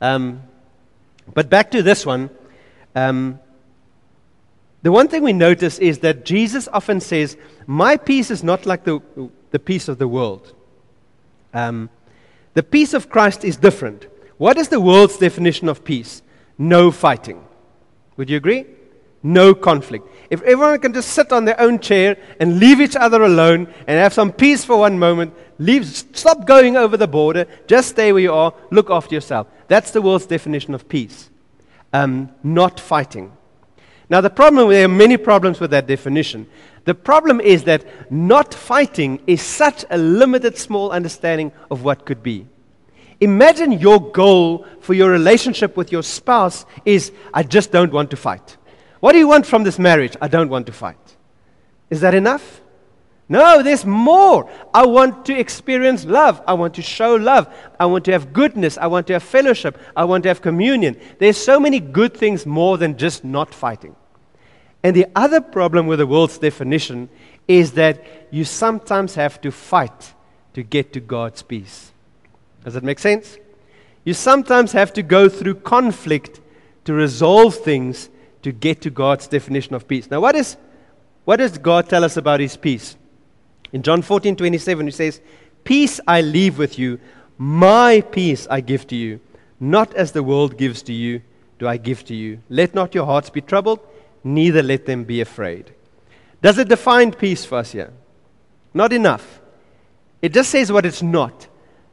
Um, 0.00 0.42
but 1.32 1.48
back 1.48 1.70
to 1.70 1.82
this 1.82 2.04
one. 2.04 2.30
Um, 2.96 3.38
the 4.82 4.90
one 4.90 5.06
thing 5.06 5.22
we 5.22 5.32
notice 5.32 5.78
is 5.78 6.00
that 6.00 6.24
Jesus 6.24 6.66
often 6.72 7.00
says, 7.00 7.36
My 7.68 7.96
peace 7.96 8.32
is 8.32 8.42
not 8.42 8.66
like 8.66 8.82
the, 8.82 9.00
the 9.50 9.58
peace 9.58 9.88
of 9.88 9.98
the 9.98 10.08
world. 10.08 10.54
Um, 11.54 11.90
the 12.54 12.62
peace 12.62 12.94
of 12.94 13.08
Christ 13.08 13.44
is 13.44 13.56
different. 13.56 14.06
What 14.36 14.58
is 14.58 14.68
the 14.68 14.80
world's 14.80 15.18
definition 15.18 15.68
of 15.68 15.84
peace? 15.84 16.22
No 16.56 16.90
fighting. 16.90 17.44
Would 18.16 18.30
you 18.30 18.36
agree? 18.36 18.66
No 19.22 19.54
conflict. 19.54 20.06
If 20.30 20.42
everyone 20.42 20.78
can 20.80 20.92
just 20.92 21.10
sit 21.10 21.32
on 21.32 21.44
their 21.44 21.60
own 21.60 21.78
chair 21.78 22.16
and 22.38 22.58
leave 22.58 22.80
each 22.80 22.96
other 22.96 23.22
alone 23.22 23.66
and 23.86 23.98
have 23.98 24.12
some 24.12 24.32
peace 24.32 24.64
for 24.64 24.76
one 24.78 24.98
moment, 24.98 25.34
leave, 25.58 25.86
stop 25.86 26.46
going 26.46 26.76
over 26.76 26.96
the 26.96 27.08
border, 27.08 27.46
just 27.66 27.90
stay 27.90 28.12
where 28.12 28.22
you 28.22 28.32
are, 28.32 28.52
look 28.70 28.90
after 28.90 29.14
yourself. 29.14 29.46
That's 29.66 29.90
the 29.90 30.02
world's 30.02 30.26
definition 30.26 30.74
of 30.74 30.88
peace. 30.88 31.30
Um, 31.92 32.30
not 32.42 32.78
fighting. 32.78 33.32
Now, 34.10 34.20
the 34.20 34.30
problem, 34.30 34.68
there 34.70 34.84
are 34.84 34.88
many 34.88 35.16
problems 35.16 35.60
with 35.60 35.70
that 35.70 35.86
definition. 35.86 36.46
The 36.88 36.94
problem 36.94 37.38
is 37.38 37.64
that 37.64 37.84
not 38.10 38.54
fighting 38.54 39.20
is 39.26 39.42
such 39.42 39.84
a 39.90 39.98
limited, 39.98 40.56
small 40.56 40.90
understanding 40.90 41.52
of 41.70 41.84
what 41.84 42.06
could 42.06 42.22
be. 42.22 42.46
Imagine 43.20 43.72
your 43.72 44.00
goal 44.10 44.64
for 44.80 44.94
your 44.94 45.10
relationship 45.10 45.76
with 45.76 45.92
your 45.92 46.02
spouse 46.02 46.64
is, 46.86 47.12
I 47.34 47.42
just 47.42 47.72
don't 47.72 47.92
want 47.92 48.08
to 48.12 48.16
fight. 48.16 48.56
What 49.00 49.12
do 49.12 49.18
you 49.18 49.28
want 49.28 49.44
from 49.44 49.64
this 49.64 49.78
marriage? 49.78 50.16
I 50.22 50.28
don't 50.28 50.48
want 50.48 50.64
to 50.68 50.72
fight. 50.72 51.16
Is 51.90 52.00
that 52.00 52.14
enough? 52.14 52.62
No, 53.28 53.62
there's 53.62 53.84
more. 53.84 54.50
I 54.72 54.86
want 54.86 55.26
to 55.26 55.38
experience 55.38 56.06
love. 56.06 56.40
I 56.46 56.54
want 56.54 56.72
to 56.76 56.80
show 56.80 57.16
love. 57.16 57.54
I 57.78 57.84
want 57.84 58.06
to 58.06 58.12
have 58.12 58.32
goodness. 58.32 58.78
I 58.78 58.86
want 58.86 59.06
to 59.08 59.12
have 59.12 59.22
fellowship. 59.22 59.76
I 59.94 60.04
want 60.04 60.22
to 60.22 60.30
have 60.30 60.40
communion. 60.40 60.98
There's 61.18 61.36
so 61.36 61.60
many 61.60 61.80
good 61.80 62.16
things 62.16 62.46
more 62.46 62.78
than 62.78 62.96
just 62.96 63.26
not 63.26 63.52
fighting. 63.52 63.94
And 64.82 64.94
the 64.94 65.06
other 65.16 65.40
problem 65.40 65.86
with 65.86 65.98
the 65.98 66.06
world's 66.06 66.38
definition 66.38 67.08
is 67.46 67.72
that 67.72 68.04
you 68.30 68.44
sometimes 68.44 69.14
have 69.14 69.40
to 69.40 69.50
fight 69.50 70.14
to 70.54 70.62
get 70.62 70.92
to 70.92 71.00
God's 71.00 71.42
peace. 71.42 71.92
Does 72.64 72.74
that 72.74 72.84
make 72.84 72.98
sense? 72.98 73.38
You 74.04 74.14
sometimes 74.14 74.72
have 74.72 74.92
to 74.94 75.02
go 75.02 75.28
through 75.28 75.56
conflict 75.56 76.40
to 76.84 76.92
resolve 76.92 77.54
things 77.56 78.08
to 78.42 78.52
get 78.52 78.80
to 78.82 78.90
God's 78.90 79.26
definition 79.26 79.74
of 79.74 79.88
peace. 79.88 80.10
Now, 80.10 80.20
what, 80.20 80.34
is, 80.34 80.56
what 81.24 81.36
does 81.36 81.58
God 81.58 81.88
tell 81.88 82.04
us 82.04 82.16
about 82.16 82.40
his 82.40 82.56
peace? 82.56 82.96
In 83.72 83.82
John 83.82 84.02
14 84.02 84.36
27, 84.36 84.86
he 84.86 84.90
says, 84.90 85.20
Peace 85.64 86.00
I 86.06 86.22
leave 86.22 86.56
with 86.56 86.78
you, 86.78 86.98
my 87.36 88.00
peace 88.00 88.46
I 88.50 88.60
give 88.60 88.86
to 88.88 88.96
you. 88.96 89.20
Not 89.60 89.92
as 89.94 90.12
the 90.12 90.22
world 90.22 90.56
gives 90.56 90.82
to 90.82 90.92
you, 90.92 91.20
do 91.58 91.68
I 91.68 91.76
give 91.76 92.04
to 92.06 92.14
you. 92.14 92.40
Let 92.48 92.74
not 92.74 92.94
your 92.94 93.04
hearts 93.04 93.28
be 93.28 93.40
troubled, 93.40 93.80
neither 94.24 94.62
let 94.62 94.86
them 94.86 95.04
be 95.04 95.20
afraid. 95.20 95.72
Does 96.42 96.58
it 96.58 96.68
define 96.68 97.12
peace 97.12 97.44
for 97.44 97.58
us 97.58 97.72
here? 97.72 97.92
Not 98.74 98.92
enough. 98.92 99.40
It 100.22 100.32
just 100.32 100.50
says 100.50 100.70
what 100.70 100.86
it's 100.86 101.02
not, 101.02 101.48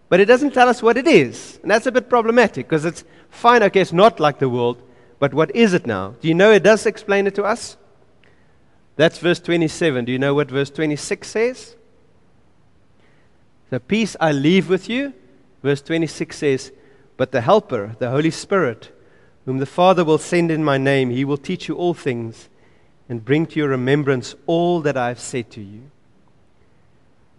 but 0.09 0.19
it 0.19 0.25
doesn't 0.25 0.53
tell 0.53 0.69
us 0.69 0.81
what 0.81 0.97
it 0.97 1.07
is. 1.07 1.59
And 1.61 1.71
that's 1.71 1.85
a 1.85 1.91
bit 1.91 2.09
problematic 2.09 2.67
because 2.67 2.85
it's 2.85 3.03
fine, 3.29 3.63
okay, 3.63 3.81
it's 3.81 3.93
not 3.93 4.19
like 4.19 4.39
the 4.39 4.49
world, 4.49 4.81
but 5.19 5.33
what 5.33 5.55
is 5.55 5.73
it 5.73 5.85
now? 5.85 6.15
Do 6.21 6.27
you 6.27 6.33
know 6.33 6.51
it 6.51 6.63
does 6.63 6.85
explain 6.85 7.27
it 7.27 7.35
to 7.35 7.43
us? 7.43 7.77
That's 8.95 9.19
verse 9.19 9.39
27. 9.39 10.05
Do 10.05 10.11
you 10.11 10.19
know 10.19 10.33
what 10.33 10.49
verse 10.49 10.69
26 10.69 11.27
says? 11.27 11.75
The 13.69 13.79
peace 13.79 14.15
I 14.19 14.31
leave 14.31 14.69
with 14.69 14.89
you. 14.89 15.13
Verse 15.61 15.81
26 15.81 16.37
says, 16.37 16.71
But 17.17 17.31
the 17.31 17.41
Helper, 17.41 17.95
the 17.99 18.09
Holy 18.09 18.31
Spirit, 18.31 18.91
whom 19.45 19.59
the 19.59 19.65
Father 19.65 20.03
will 20.03 20.17
send 20.17 20.51
in 20.51 20.63
my 20.63 20.77
name, 20.77 21.09
he 21.09 21.23
will 21.23 21.37
teach 21.37 21.67
you 21.67 21.75
all 21.75 21.93
things 21.93 22.49
and 23.07 23.23
bring 23.23 23.45
to 23.45 23.59
your 23.59 23.69
remembrance 23.69 24.35
all 24.47 24.81
that 24.81 24.97
I 24.97 25.09
have 25.09 25.19
said 25.19 25.51
to 25.51 25.61
you. 25.61 25.91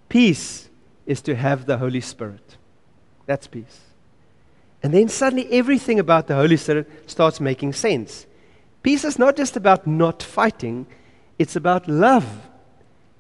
Peace 0.09 0.69
is 1.05 1.21
to 1.23 1.35
have 1.35 1.67
the 1.67 1.79
Holy 1.79 2.01
Spirit. 2.01 2.57
That's 3.27 3.47
peace. 3.47 3.81
And 4.83 4.95
then 4.95 5.09
suddenly 5.09 5.51
everything 5.51 5.99
about 5.99 6.29
the 6.29 6.37
Holy 6.37 6.57
Spirit 6.57 7.11
starts 7.11 7.41
making 7.41 7.73
sense. 7.73 8.27
Peace 8.83 9.05
is 9.05 9.19
not 9.19 9.37
just 9.37 9.57
about 9.57 9.87
not 9.87 10.23
fighting, 10.23 10.87
it's 11.39 11.57
about 11.57 11.89
love 11.89 12.49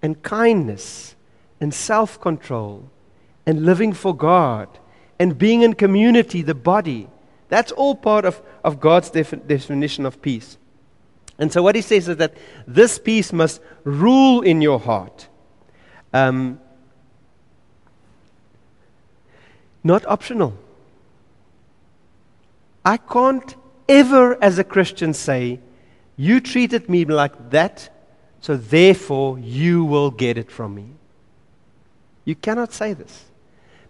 and 0.01 0.23
kindness 0.23 1.17
and 1.61 1.75
self 1.75 2.21
control 2.21 2.89
and 3.47 3.65
living 3.65 3.93
for 3.93 4.15
God 4.15 4.69
and 5.19 5.37
being 5.37 5.63
in 5.63 5.75
community, 5.75 6.43
the 6.43 6.55
body. 6.55 7.09
That's 7.49 7.73
all 7.73 7.95
part 7.95 8.25
of, 8.25 8.43
of 8.65 8.81
God's 8.81 9.11
defi- 9.11 9.37
definition 9.37 10.07
of 10.07 10.21
peace. 10.21 10.59
And 11.39 11.53
so, 11.53 11.63
what 11.63 11.75
he 11.75 11.83
says 11.83 12.09
is 12.09 12.17
that 12.17 12.35
this 12.67 12.99
peace 12.99 13.33
must 13.33 13.61
rule 13.85 14.41
in 14.41 14.63
your 14.63 14.81
heart. 14.81 15.29
Um, 16.13 16.61
not 19.85 20.07
optional. 20.07 20.55
I 22.85 22.97
can't 22.97 23.55
ever, 23.89 24.43
as 24.43 24.59
a 24.59 24.65
Christian, 24.65 25.13
say, 25.13 25.61
You 26.17 26.41
treated 26.41 26.89
me 26.89 27.05
like 27.05 27.51
that, 27.51 27.91
so 28.41 28.57
therefore 28.57 29.39
you 29.39 29.85
will 29.85 30.11
get 30.11 30.39
it 30.39 30.51
from 30.51 30.75
me. 30.75 30.87
You 32.25 32.35
cannot 32.35 32.73
say 32.73 32.95
this. 32.95 33.27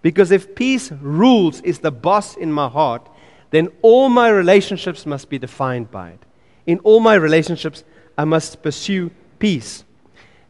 Because 0.03 0.31
if 0.31 0.55
peace 0.55 0.93
rules, 0.93 1.61
is 1.63 1.79
the 1.81 1.91
boss 1.91 2.37
in 2.37 2.53
my 2.53 2.69
heart, 2.69 3.09
then 3.51 3.69
all 3.83 4.09
my 4.09 4.29
relationships 4.29 5.07
must 5.07 5.29
be 5.29 5.39
defined 5.39 5.91
by 5.91 6.11
it. 6.11 6.23
In 6.67 6.79
all 6.81 7.01
my 7.01 7.15
relationships, 7.15 7.85
I 8.19 8.25
must 8.25 8.63
pursue 8.63 9.11
peace. 9.39 9.85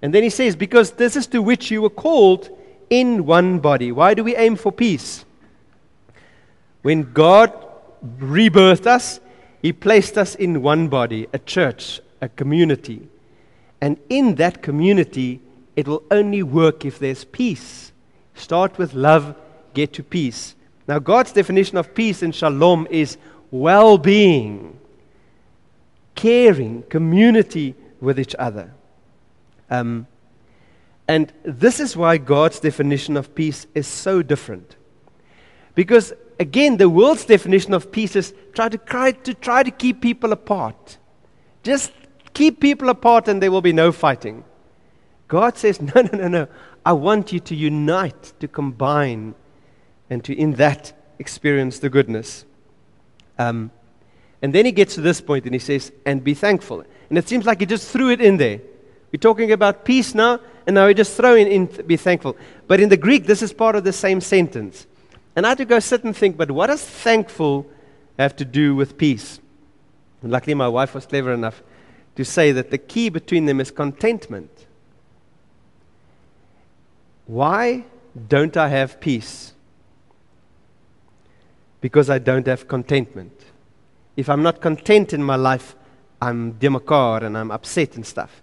And 0.03 0.15
then 0.15 0.23
he 0.23 0.31
says, 0.31 0.57
Because 0.57 0.93
this 0.93 1.17
is 1.17 1.27
to 1.29 1.43
which 1.43 1.71
you 1.71 1.83
were 1.83 1.91
called 1.91 2.49
in 2.91 3.27
one 3.27 3.59
body. 3.59 3.93
Why 3.93 4.15
do 4.15 4.25
we 4.25 4.37
aim 4.37 4.57
for 4.57 4.73
peace? 4.73 5.25
When 6.83 7.13
God 7.13 7.53
rebirthed 8.19 8.87
us, 8.87 9.21
He 9.61 9.73
placed 9.73 10.17
us 10.17 10.35
in 10.35 10.63
one 10.63 10.89
body, 10.89 11.27
a 11.33 11.39
church, 11.39 12.01
a 12.21 12.29
community. 12.29 13.09
And 13.81 13.99
in 14.09 14.37
that 14.37 14.63
community, 14.63 15.41
it 15.75 15.87
will 15.87 16.03
only 16.11 16.43
work 16.43 16.85
if 16.85 16.99
there's 16.99 17.25
peace. 17.25 17.93
Start 18.35 18.79
with 18.79 18.95
love, 18.95 19.35
get 19.75 19.93
to 19.95 20.03
peace. 20.03 20.55
Now, 20.89 20.99
God's 20.99 21.33
definition 21.33 21.77
of 21.77 21.95
peace 21.95 22.23
in 22.23 22.33
shalom 22.33 22.87
is 22.91 23.19
well 23.51 23.99
being, 23.99 24.79
caring, 26.15 26.83
community 26.85 27.75
with 28.01 28.21
each 28.21 28.35
other. 28.39 28.73
Um, 29.71 30.07
and 31.09 31.33
this 31.45 31.81
is 31.81 31.97
why 31.97 32.19
God's 32.19 32.61
definition 32.61 33.17
of 33.17 33.35
peace 33.35 33.67
is 33.75 33.87
so 33.87 34.23
different. 34.23 34.77
Because 35.75 36.13
again, 36.39 36.77
the 36.77 36.89
world's 36.89 37.25
definition 37.25 37.75
of 37.75 37.93
peace 37.93 38.17
is 38.17 38.35
try 38.55 38.69
to 38.69 38.79
try 38.79 39.13
to 39.13 39.35
try 39.35 39.63
to 39.63 39.71
keep 39.71 40.01
people 40.01 40.33
apart. 40.33 40.99
Just 41.63 41.93
keep 42.35 42.61
people 42.61 42.89
apart 42.89 43.29
and 43.29 43.43
there 43.43 43.51
will 43.51 43.61
be 43.61 43.73
no 43.73 43.93
fighting. 43.93 44.45
God 45.29 45.57
says, 45.57 45.81
No, 45.95 46.03
no, 46.03 46.11
no, 46.13 46.29
no. 46.29 46.49
I 46.85 46.93
want 46.93 47.33
you 47.33 47.41
to 47.41 47.55
unite, 47.55 48.33
to 48.41 48.47
combine, 48.47 49.35
and 50.11 50.25
to, 50.25 50.35
in 50.35 50.53
that, 50.55 50.93
experience 51.19 51.79
the 51.79 51.89
goodness. 51.89 52.45
Um, 53.39 53.71
and 54.43 54.55
then 54.55 54.65
he 54.65 54.73
gets 54.73 54.95
to 54.95 55.01
this 55.01 55.21
point 55.21 55.45
and 55.45 55.55
he 55.55 55.59
says, 55.59 55.93
And 56.05 56.23
be 56.23 56.35
thankful. 56.35 56.85
And 57.09 57.19
it 57.19 57.29
seems 57.29 57.47
like 57.47 57.61
he 57.61 57.67
just 57.67 57.91
threw 57.91 58.11
it 58.11 58.21
in 58.21 58.37
there. 58.37 58.61
We're 59.13 59.21
talking 59.21 59.53
about 59.53 59.85
peace 59.85 60.15
now, 60.15 60.41
and 60.67 60.75
now 60.75 60.87
we're 60.87 60.95
just 60.95 61.17
throwing 61.17 61.47
in, 61.47 61.69
in 61.69 61.87
be 61.87 61.97
thankful. 61.97 62.37
But 62.67 62.81
in 62.81 62.89
the 62.89 62.97
Greek, 62.97 63.27
this 63.27 63.41
is 63.41 63.53
part 63.53 63.77
of 63.77 63.85
the 63.85 63.93
same 63.93 64.21
sentence. 64.21 64.87
And 65.35 65.47
I 65.47 65.51
had 65.51 65.59
to 65.59 65.65
go 65.65 65.79
sit 65.79 66.05
and 66.05 66.17
think, 66.17 66.37
but 66.37 66.51
what 66.51 66.67
does 66.69 66.83
thankful 66.83 67.67
have 68.19 68.35
to 68.37 68.45
do 68.45 68.75
with 68.75 68.99
peace? 68.99 69.39
And 70.23 70.33
luckily, 70.33 70.55
my 70.55 70.69
wife 70.69 70.95
was 70.95 71.07
clever 71.07 71.33
enough 71.33 71.63
to 72.17 72.25
say 72.25 72.53
that 72.53 72.71
the 72.71 72.79
key 72.79 73.11
between 73.11 73.45
them 73.45 73.61
is 73.61 73.71
contentment. 73.71 74.51
Why 77.27 77.85
don't 78.29 78.57
I 78.57 78.69
have 78.69 79.01
peace? 79.01 79.53
Because 81.87 82.11
I 82.11 82.19
don't 82.19 82.49
have 82.49 82.67
contentment. 82.67 83.45
If 84.17 84.29
I'm 84.29 84.43
not 84.43 84.61
content 84.61 85.13
in 85.13 85.23
my 85.23 85.37
life, 85.37 85.77
I'm 86.21 86.55
demakar 86.55 87.23
and 87.23 87.39
I'm 87.39 87.53
upset 87.53 87.95
and 87.95 88.05
stuff. 88.05 88.43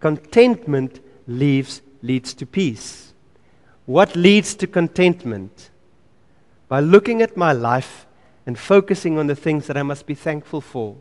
Contentment 0.00 0.98
leaves, 1.28 1.82
leads 2.02 2.34
to 2.34 2.46
peace. 2.46 3.12
What 3.86 4.16
leads 4.16 4.56
to 4.56 4.66
contentment? 4.66 5.70
By 6.66 6.80
looking 6.80 7.22
at 7.22 7.36
my 7.36 7.52
life 7.52 8.08
and 8.44 8.58
focusing 8.58 9.20
on 9.20 9.28
the 9.28 9.36
things 9.36 9.68
that 9.68 9.76
I 9.76 9.84
must 9.84 10.04
be 10.04 10.16
thankful 10.16 10.60
for, 10.60 10.96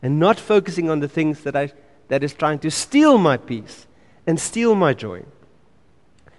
and 0.00 0.18
not 0.18 0.40
focusing 0.40 0.88
on 0.88 1.00
the 1.00 1.08
things 1.08 1.42
that, 1.42 1.54
I, 1.54 1.74
that 2.08 2.24
is 2.24 2.32
trying 2.32 2.60
to 2.60 2.70
steal 2.70 3.18
my 3.18 3.36
peace 3.36 3.86
and 4.26 4.40
steal 4.40 4.74
my 4.74 4.94
joy. 4.94 5.26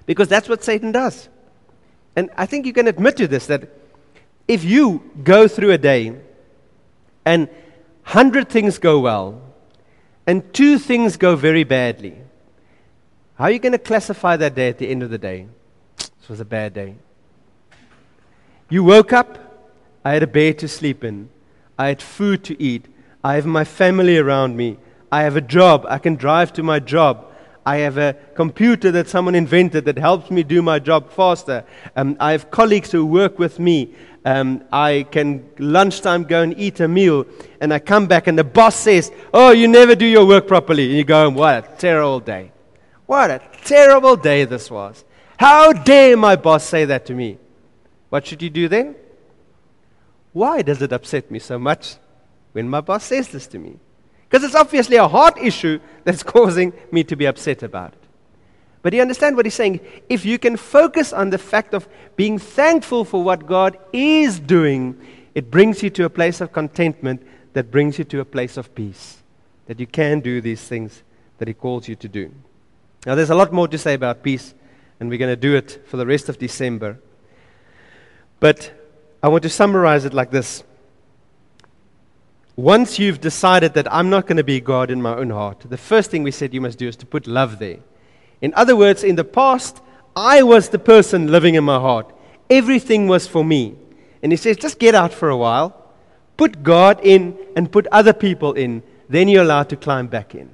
Because 0.07 0.29
that's 0.29 0.49
what 0.49 0.63
Satan 0.63 0.91
does. 0.91 1.29
And 2.15 2.31
I 2.35 2.47
think 2.47 2.65
you 2.65 2.73
can 2.73 2.87
admit 2.87 3.17
to 3.17 3.27
this 3.27 3.45
that 3.45 3.69
if 4.49 4.63
you 4.63 5.03
go 5.23 5.47
through 5.47 5.71
a 5.71 5.77
day 5.77 6.11
and 7.23 7.47
100 7.47 8.49
things 8.49 8.79
go 8.79 8.99
well 8.99 9.39
and 10.25 10.53
two 10.55 10.79
things 10.79 11.17
go 11.17 11.35
very 11.35 11.63
badly, 11.63 12.17
how 13.35 13.45
are 13.45 13.51
you 13.51 13.59
going 13.59 13.73
to 13.73 13.77
classify 13.77 14.35
that 14.35 14.55
day 14.55 14.67
at 14.67 14.79
the 14.79 14.89
end 14.89 15.03
of 15.03 15.11
the 15.11 15.19
day? 15.19 15.47
This 15.97 16.27
was 16.27 16.39
a 16.39 16.45
bad 16.45 16.73
day. 16.73 16.95
You 18.69 18.83
woke 18.83 19.13
up, 19.13 19.71
I 20.03 20.13
had 20.13 20.23
a 20.23 20.27
bed 20.27 20.57
to 20.59 20.67
sleep 20.67 21.03
in, 21.03 21.29
I 21.77 21.89
had 21.89 22.01
food 22.01 22.43
to 22.45 22.59
eat, 22.61 22.87
I 23.23 23.35
have 23.35 23.45
my 23.45 23.63
family 23.63 24.17
around 24.17 24.57
me, 24.57 24.77
I 25.11 25.21
have 25.21 25.35
a 25.35 25.41
job, 25.41 25.85
I 25.87 25.99
can 25.99 26.15
drive 26.15 26.53
to 26.53 26.63
my 26.63 26.79
job. 26.79 27.28
I 27.69 27.77
have 27.85 27.99
a 27.99 28.15
computer 28.33 28.89
that 28.93 29.07
someone 29.07 29.35
invented 29.35 29.85
that 29.85 29.99
helps 29.99 30.31
me 30.31 30.41
do 30.41 30.63
my 30.63 30.79
job 30.79 31.11
faster. 31.11 31.63
Um, 31.95 32.17
I 32.19 32.31
have 32.31 32.49
colleagues 32.49 32.91
who 32.91 33.05
work 33.05 33.37
with 33.37 33.59
me. 33.59 33.93
Um, 34.25 34.63
I 34.71 35.05
can 35.11 35.47
lunchtime 35.59 36.23
go 36.23 36.41
and 36.41 36.57
eat 36.57 36.79
a 36.79 36.87
meal, 36.87 37.27
and 37.61 37.71
I 37.71 37.77
come 37.77 38.07
back, 38.07 38.25
and 38.25 38.39
the 38.39 38.43
boss 38.43 38.75
says, 38.75 39.11
"Oh, 39.31 39.51
you 39.51 39.67
never 39.67 39.93
do 39.93 40.07
your 40.07 40.25
work 40.25 40.47
properly." 40.47 40.85
And 40.87 40.97
you 40.97 41.03
go, 41.03 41.29
"What 41.29 41.63
a 41.63 41.77
terrible 41.77 42.19
day! 42.19 42.51
What 43.05 43.29
a 43.29 43.39
terrible 43.63 44.15
day 44.15 44.45
this 44.45 44.71
was! 44.71 45.05
How 45.37 45.71
dare 45.71 46.17
my 46.17 46.35
boss 46.37 46.63
say 46.63 46.85
that 46.85 47.05
to 47.05 47.13
me?" 47.13 47.37
What 48.09 48.25
should 48.25 48.41
you 48.41 48.49
do 48.49 48.67
then? 48.67 48.95
Why 50.33 50.63
does 50.63 50.81
it 50.81 50.91
upset 50.91 51.29
me 51.29 51.37
so 51.37 51.59
much 51.59 51.97
when 52.53 52.67
my 52.67 52.81
boss 52.81 53.03
says 53.03 53.27
this 53.27 53.45
to 53.53 53.59
me? 53.59 53.77
Because 54.29 54.43
it's 54.43 54.55
obviously 54.55 54.97
a 54.97 55.07
heart 55.07 55.37
issue 55.39 55.79
that's 56.03 56.23
causing 56.35 56.73
me 56.91 57.03
to 57.05 57.15
be 57.15 57.25
upset 57.25 57.63
about 57.63 57.93
it. 57.93 57.99
But 58.81 58.93
you 58.93 59.01
understand 59.01 59.35
what 59.35 59.45
he's 59.45 59.55
saying? 59.55 59.81
If 60.07 60.23
you 60.25 60.39
can 60.39 60.55
focus 60.55 61.11
on 61.11 61.31
the 61.31 61.37
fact 61.37 61.73
of 61.73 61.87
being 62.15 62.37
thankful 62.37 63.03
for 63.03 63.21
what 63.21 63.45
God 63.45 63.77
is 63.91 64.39
doing, 64.39 64.99
it 65.35 65.51
brings 65.51 65.83
you 65.83 65.89
to 65.91 66.05
a 66.05 66.09
place 66.09 66.39
of 66.41 66.53
contentment 66.53 67.21
that 67.53 67.71
brings 67.71 67.97
you 67.97 68.05
to 68.05 68.21
a 68.21 68.25
place 68.25 68.55
of 68.55 68.73
peace. 68.75 69.21
That 69.65 69.79
you 69.79 69.87
can 69.87 70.21
do 70.21 70.39
these 70.39 70.61
things 70.61 71.03
that 71.39 71.47
he 71.47 71.53
calls 71.53 71.87
you 71.87 71.95
to 71.95 72.07
do. 72.07 72.31
Now, 73.05 73.15
there's 73.15 73.29
a 73.29 73.35
lot 73.35 73.51
more 73.51 73.67
to 73.67 73.77
say 73.77 73.93
about 73.93 74.23
peace, 74.23 74.53
and 74.99 75.09
we're 75.09 75.17
going 75.17 75.31
to 75.31 75.35
do 75.35 75.55
it 75.55 75.81
for 75.85 75.97
the 75.97 76.05
rest 76.05 76.29
of 76.29 76.37
December. 76.37 76.99
But 78.39 78.71
I 79.21 79.27
want 79.27 79.43
to 79.43 79.49
summarize 79.49 80.05
it 80.05 80.13
like 80.13 80.31
this. 80.31 80.63
Once 82.59 82.99
you've 82.99 83.21
decided 83.21 83.73
that 83.73 83.89
I'm 83.89 84.09
not 84.09 84.27
going 84.27 84.35
to 84.35 84.43
be 84.43 84.59
God 84.59 84.91
in 84.91 85.01
my 85.01 85.15
own 85.15 85.29
heart, 85.29 85.61
the 85.69 85.77
first 85.77 86.11
thing 86.11 86.23
we 86.23 86.31
said 86.31 86.53
you 86.53 86.59
must 86.59 86.77
do 86.77 86.89
is 86.89 86.97
to 86.97 87.05
put 87.05 87.25
love 87.25 87.57
there. 87.57 87.77
In 88.41 88.53
other 88.53 88.75
words, 88.75 89.01
in 89.01 89.15
the 89.15 89.23
past, 89.23 89.79
I 90.13 90.43
was 90.43 90.67
the 90.67 90.77
person 90.77 91.31
living 91.31 91.55
in 91.55 91.63
my 91.63 91.79
heart. 91.79 92.13
Everything 92.49 93.07
was 93.07 93.27
for 93.27 93.45
me. 93.45 93.77
And 94.21 94.33
he 94.33 94.35
says, 94.35 94.57
just 94.57 94.77
get 94.77 94.93
out 94.93 95.13
for 95.13 95.29
a 95.29 95.37
while, 95.37 95.89
put 96.35 96.61
God 96.61 96.99
in, 97.01 97.37
and 97.55 97.71
put 97.71 97.87
other 97.93 98.11
people 98.11 98.51
in. 98.51 98.83
Then 99.07 99.29
you're 99.29 99.43
allowed 99.43 99.69
to 99.69 99.77
climb 99.77 100.07
back 100.07 100.35
in. 100.35 100.49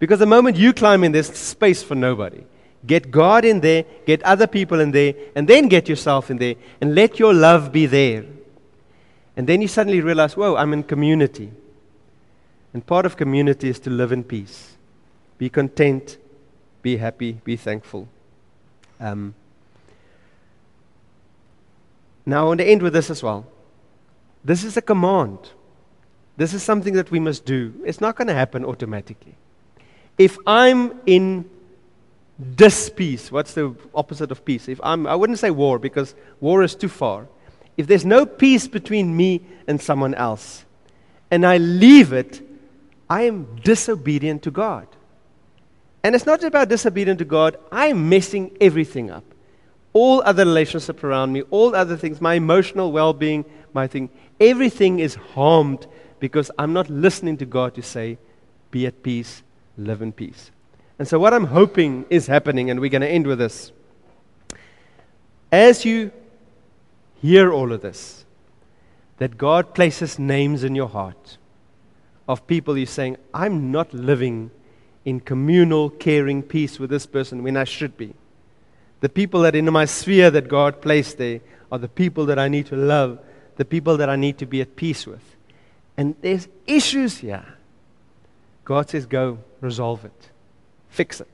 Because 0.00 0.18
the 0.18 0.26
moment 0.26 0.56
you 0.56 0.72
climb 0.72 1.04
in, 1.04 1.12
there's 1.12 1.32
space 1.32 1.80
for 1.80 1.94
nobody. 1.94 2.42
Get 2.84 3.12
God 3.12 3.44
in 3.44 3.60
there, 3.60 3.84
get 4.04 4.20
other 4.24 4.48
people 4.48 4.80
in 4.80 4.90
there, 4.90 5.14
and 5.36 5.46
then 5.46 5.68
get 5.68 5.88
yourself 5.88 6.28
in 6.28 6.38
there, 6.38 6.56
and 6.80 6.96
let 6.96 7.20
your 7.20 7.32
love 7.32 7.70
be 7.70 7.86
there. 7.86 8.24
And 9.36 9.46
then 9.46 9.62
you 9.62 9.68
suddenly 9.68 10.00
realize, 10.00 10.36
whoa, 10.36 10.56
I'm 10.56 10.72
in 10.72 10.82
community. 10.82 11.52
And 12.72 12.84
part 12.86 13.06
of 13.06 13.16
community 13.16 13.68
is 13.68 13.78
to 13.80 13.90
live 13.90 14.12
in 14.12 14.24
peace, 14.24 14.76
be 15.38 15.48
content, 15.48 16.18
be 16.82 16.96
happy, 16.96 17.40
be 17.44 17.56
thankful. 17.56 18.08
Um, 19.00 19.34
now, 22.26 22.44
I 22.44 22.48
want 22.48 22.58
to 22.58 22.66
end 22.66 22.82
with 22.82 22.92
this 22.92 23.10
as 23.10 23.22
well. 23.22 23.46
This 24.44 24.62
is 24.62 24.76
a 24.76 24.82
command. 24.82 25.38
This 26.36 26.54
is 26.54 26.62
something 26.62 26.94
that 26.94 27.10
we 27.10 27.20
must 27.20 27.44
do. 27.44 27.74
It's 27.84 28.00
not 28.00 28.16
going 28.16 28.28
to 28.28 28.34
happen 28.34 28.64
automatically. 28.64 29.34
If 30.16 30.38
I'm 30.46 31.00
in 31.06 31.48
dispeace, 32.54 33.32
what's 33.32 33.54
the 33.54 33.74
opposite 33.94 34.30
of 34.30 34.44
peace? 34.44 34.68
If 34.68 34.80
I'm, 34.82 35.06
I 35.06 35.14
wouldn't 35.14 35.38
say 35.38 35.50
war 35.50 35.78
because 35.78 36.14
war 36.40 36.62
is 36.62 36.74
too 36.74 36.88
far. 36.88 37.26
If 37.80 37.86
there's 37.86 38.04
no 38.04 38.26
peace 38.26 38.68
between 38.68 39.16
me 39.16 39.40
and 39.66 39.80
someone 39.80 40.12
else, 40.12 40.66
and 41.30 41.46
I 41.46 41.56
leave 41.56 42.12
it, 42.12 42.42
I 43.08 43.22
am 43.22 43.56
disobedient 43.64 44.42
to 44.42 44.50
God. 44.50 44.86
And 46.04 46.14
it's 46.14 46.26
not 46.26 46.44
about 46.44 46.68
disobedient 46.68 47.20
to 47.20 47.24
God, 47.24 47.56
I'm 47.72 48.10
messing 48.10 48.54
everything 48.60 49.10
up. 49.10 49.24
All 49.94 50.20
other 50.26 50.44
relationships 50.44 51.02
around 51.02 51.32
me, 51.32 51.40
all 51.48 51.74
other 51.74 51.96
things, 51.96 52.20
my 52.20 52.34
emotional 52.34 52.92
well 52.92 53.14
being, 53.14 53.46
my 53.72 53.86
thing, 53.86 54.10
everything 54.38 54.98
is 54.98 55.14
harmed 55.14 55.86
because 56.18 56.50
I'm 56.58 56.74
not 56.74 56.90
listening 56.90 57.38
to 57.38 57.46
God 57.46 57.74
to 57.76 57.82
say, 57.82 58.18
be 58.70 58.86
at 58.86 59.02
peace, 59.02 59.42
live 59.78 60.02
in 60.02 60.12
peace. 60.12 60.50
And 60.98 61.08
so, 61.08 61.18
what 61.18 61.32
I'm 61.32 61.46
hoping 61.46 62.04
is 62.10 62.26
happening, 62.26 62.68
and 62.68 62.78
we're 62.78 62.90
going 62.90 63.00
to 63.00 63.08
end 63.08 63.26
with 63.26 63.38
this. 63.38 63.72
As 65.50 65.86
you 65.86 66.12
hear 67.20 67.52
all 67.52 67.72
of 67.72 67.82
this, 67.82 68.24
that 69.18 69.36
God 69.36 69.74
places 69.74 70.18
names 70.18 70.64
in 70.64 70.74
your 70.74 70.88
heart 70.88 71.36
of 72.28 72.46
people 72.46 72.78
you're 72.78 72.86
saying, 72.86 73.16
I'm 73.34 73.72
not 73.72 73.92
living 73.92 74.50
in 75.04 75.20
communal, 75.20 75.90
caring 75.90 76.42
peace 76.42 76.78
with 76.78 76.90
this 76.90 77.06
person 77.06 77.42
when 77.42 77.56
I 77.56 77.64
should 77.64 77.96
be. 77.96 78.14
The 79.00 79.08
people 79.08 79.40
that 79.42 79.54
in 79.54 79.70
my 79.72 79.84
sphere 79.84 80.30
that 80.30 80.48
God 80.48 80.80
placed 80.80 81.18
there 81.18 81.40
are 81.72 81.78
the 81.78 81.88
people 81.88 82.26
that 82.26 82.38
I 82.38 82.48
need 82.48 82.66
to 82.66 82.76
love, 82.76 83.18
the 83.56 83.64
people 83.64 83.96
that 83.96 84.08
I 84.08 84.16
need 84.16 84.38
to 84.38 84.46
be 84.46 84.60
at 84.60 84.76
peace 84.76 85.06
with. 85.06 85.36
And 85.96 86.14
there's 86.20 86.48
issues 86.66 87.18
here. 87.18 87.44
God 88.64 88.90
says, 88.90 89.06
go 89.06 89.38
resolve 89.60 90.04
it, 90.04 90.30
fix 90.88 91.20
it. 91.20 91.28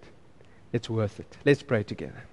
It's 0.72 0.88
worth 0.88 1.20
it. 1.20 1.36
Let's 1.44 1.62
pray 1.62 1.82
together. 1.82 2.24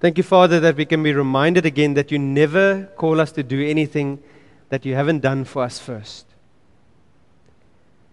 Thank 0.00 0.16
you, 0.16 0.24
Father, 0.24 0.60
that 0.60 0.76
we 0.76 0.86
can 0.86 1.02
be 1.02 1.12
reminded 1.12 1.66
again 1.66 1.92
that 1.92 2.10
you 2.10 2.18
never 2.18 2.86
call 2.96 3.20
us 3.20 3.32
to 3.32 3.42
do 3.42 3.62
anything 3.62 4.22
that 4.70 4.86
you 4.86 4.94
haven't 4.94 5.20
done 5.20 5.44
for 5.44 5.62
us 5.62 5.78
first. 5.78 6.24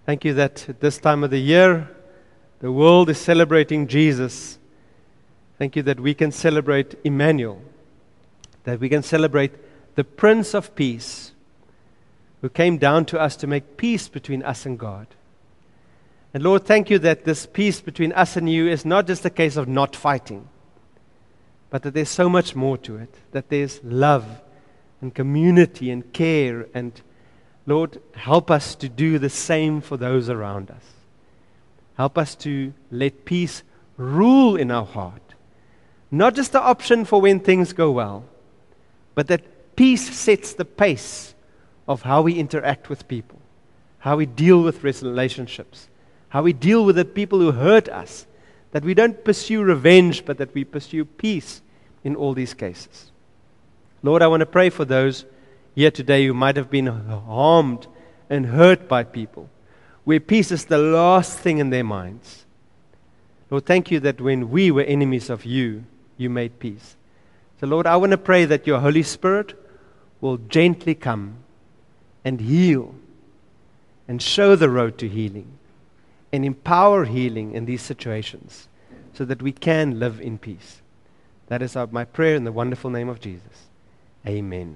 Thank 0.06 0.26
you 0.26 0.34
that 0.34 0.68
at 0.68 0.82
this 0.82 0.98
time 0.98 1.24
of 1.24 1.30
the 1.30 1.40
year, 1.40 1.90
the 2.60 2.74
world 2.74 3.10
is 3.10 3.18
celebrating 3.18 3.88
Jesus. 3.88 4.60
Thank 5.58 5.78
you 5.78 5.84
that 5.84 6.02
we 6.02 6.14
can 6.14 6.34
celebrate 6.34 6.96
Emmanuel, 7.06 7.62
that 8.66 8.82
we 8.82 8.90
can 8.90 9.02
celebrate 9.02 9.54
the 9.96 10.04
Prince 10.04 10.54
of 10.54 10.76
Peace, 10.76 11.32
who 12.42 12.50
came 12.50 12.78
down 12.78 13.06
to 13.06 13.20
us 13.20 13.38
to 13.38 13.48
make 13.48 13.78
peace 13.78 14.10
between 14.10 14.44
us 14.44 14.66
and 14.66 14.78
God. 14.78 15.08
And 16.34 16.44
Lord, 16.44 16.66
thank 16.66 16.90
you 16.90 17.00
that 17.00 17.24
this 17.24 17.46
peace 17.46 17.80
between 17.80 18.12
us 18.12 18.36
and 18.36 18.52
you 18.52 18.68
is 18.68 18.84
not 18.84 19.08
just 19.08 19.24
a 19.24 19.30
case 19.30 19.56
of 19.56 19.70
not 19.70 19.96
fighting 19.96 20.50
but 21.70 21.84
that 21.84 21.94
there's 21.94 22.10
so 22.10 22.30
much 22.30 22.56
more 22.56 22.78
to 22.78 22.98
it, 22.98 23.14
that 23.32 23.50
there's 23.50 23.82
love 23.84 24.42
and 25.02 25.14
community 25.14 25.92
and 25.92 26.12
care. 26.14 26.68
And 26.74 27.00
Lord, 27.66 28.02
help 28.16 28.50
us 28.50 28.76
to 28.76 28.90
do 28.90 29.20
the 29.20 29.30
same 29.30 29.82
for 29.82 29.98
those 29.98 30.30
around 30.30 30.72
us. 30.72 30.84
Help 31.96 32.18
us 32.18 32.36
to 32.36 32.74
let 32.92 33.26
peace 33.26 33.64
rule 33.98 34.56
in 34.56 34.72
our 34.72 34.86
heart. 34.86 35.34
Not 36.12 36.36
just 36.36 36.52
the 36.52 36.62
option 36.62 37.06
for 37.06 37.20
when 37.20 37.40
things 37.40 37.74
go 37.74 37.92
well, 37.92 38.24
but 39.16 39.28
that 39.28 39.76
peace 39.76 40.16
sets 40.16 40.54
the 40.54 40.64
pace 40.64 41.34
of 41.88 42.04
how 42.04 42.22
we 42.22 42.34
interact 42.34 42.88
with 42.88 43.08
people, 43.08 43.40
how 44.00 44.16
we 44.18 44.26
deal 44.26 44.62
with 44.62 44.84
relationships, 44.84 45.90
how 46.30 46.44
we 46.44 46.54
deal 46.54 46.86
with 46.86 46.98
the 46.98 47.06
people 47.06 47.40
who 47.40 47.52
hurt 47.52 47.90
us, 47.90 48.27
that 48.72 48.84
we 48.84 48.94
don't 48.94 49.24
pursue 49.24 49.64
revenge, 49.64 50.26
but 50.26 50.38
that 50.38 50.54
we 50.54 50.64
pursue 50.64 51.06
peace 51.06 51.62
in 52.04 52.16
all 52.16 52.34
these 52.34 52.54
cases. 52.54 53.12
Lord, 54.04 54.22
I 54.22 54.28
want 54.28 54.42
to 54.42 54.46
pray 54.46 54.70
for 54.70 54.86
those 54.86 55.26
here 55.76 55.92
today 55.92 56.26
who 56.26 56.34
might 56.34 56.58
have 56.58 56.70
been 56.70 56.88
harmed 56.88 57.88
and 58.30 58.48
hurt 58.48 58.88
by 58.88 59.04
people, 59.04 59.50
where 60.04 60.20
peace 60.20 60.52
is 60.52 60.66
the 60.66 60.78
last 60.78 61.40
thing 61.40 61.60
in 61.60 61.70
their 61.70 61.84
minds. 61.84 62.46
Lord, 63.50 63.66
thank 63.66 63.92
you 63.92 64.00
that 64.02 64.20
when 64.20 64.50
we 64.50 64.72
were 64.72 64.84
enemies 64.84 65.30
of 65.30 65.46
you, 65.46 65.86
you 66.18 66.30
made 66.30 66.60
peace. 66.60 66.96
So, 67.60 67.68
Lord, 67.68 67.88
I 67.88 67.96
want 67.96 68.12
to 68.12 68.18
pray 68.18 68.46
that 68.46 68.68
your 68.68 68.80
Holy 68.80 69.04
Spirit 69.04 69.54
will 70.20 70.38
gently 70.38 70.96
come 70.96 71.38
and 72.26 72.42
heal 72.42 72.94
and 74.08 74.22
show 74.22 74.56
the 74.56 74.70
road 74.70 74.98
to 74.98 75.08
healing 75.08 75.57
and 76.38 76.46
empower 76.46 77.04
healing 77.06 77.54
in 77.54 77.66
these 77.66 77.82
situations 77.82 78.68
so 79.12 79.26
that 79.26 79.42
we 79.42 79.52
can 79.52 79.98
live 79.98 80.22
in 80.22 80.38
peace. 80.38 80.84
That 81.48 81.64
is 81.64 81.76
my 81.92 82.06
prayer 82.06 82.36
in 82.36 82.44
the 82.44 82.52
wonderful 82.52 82.92
name 82.92 83.10
of 83.10 83.20
Jesus. 83.20 83.70
Amen. 84.28 84.76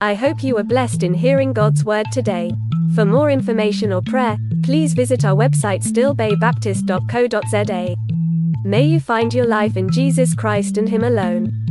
I 0.00 0.14
hope 0.14 0.42
you 0.42 0.56
were 0.56 0.64
blessed 0.64 1.04
in 1.04 1.14
hearing 1.14 1.52
God's 1.52 1.84
word 1.84 2.06
today. 2.10 2.50
For 2.96 3.04
more 3.04 3.30
information 3.30 3.92
or 3.92 4.02
prayer, 4.02 4.38
please 4.64 4.94
visit 4.94 5.24
our 5.24 5.36
website 5.36 5.84
stillbaybaptist.co.za. 5.84 7.94
May 8.64 8.82
you 8.82 8.98
find 8.98 9.32
your 9.32 9.46
life 9.46 9.76
in 9.76 9.88
Jesus 9.90 10.34
Christ 10.34 10.76
and 10.76 10.88
Him 10.88 11.04
alone. 11.04 11.67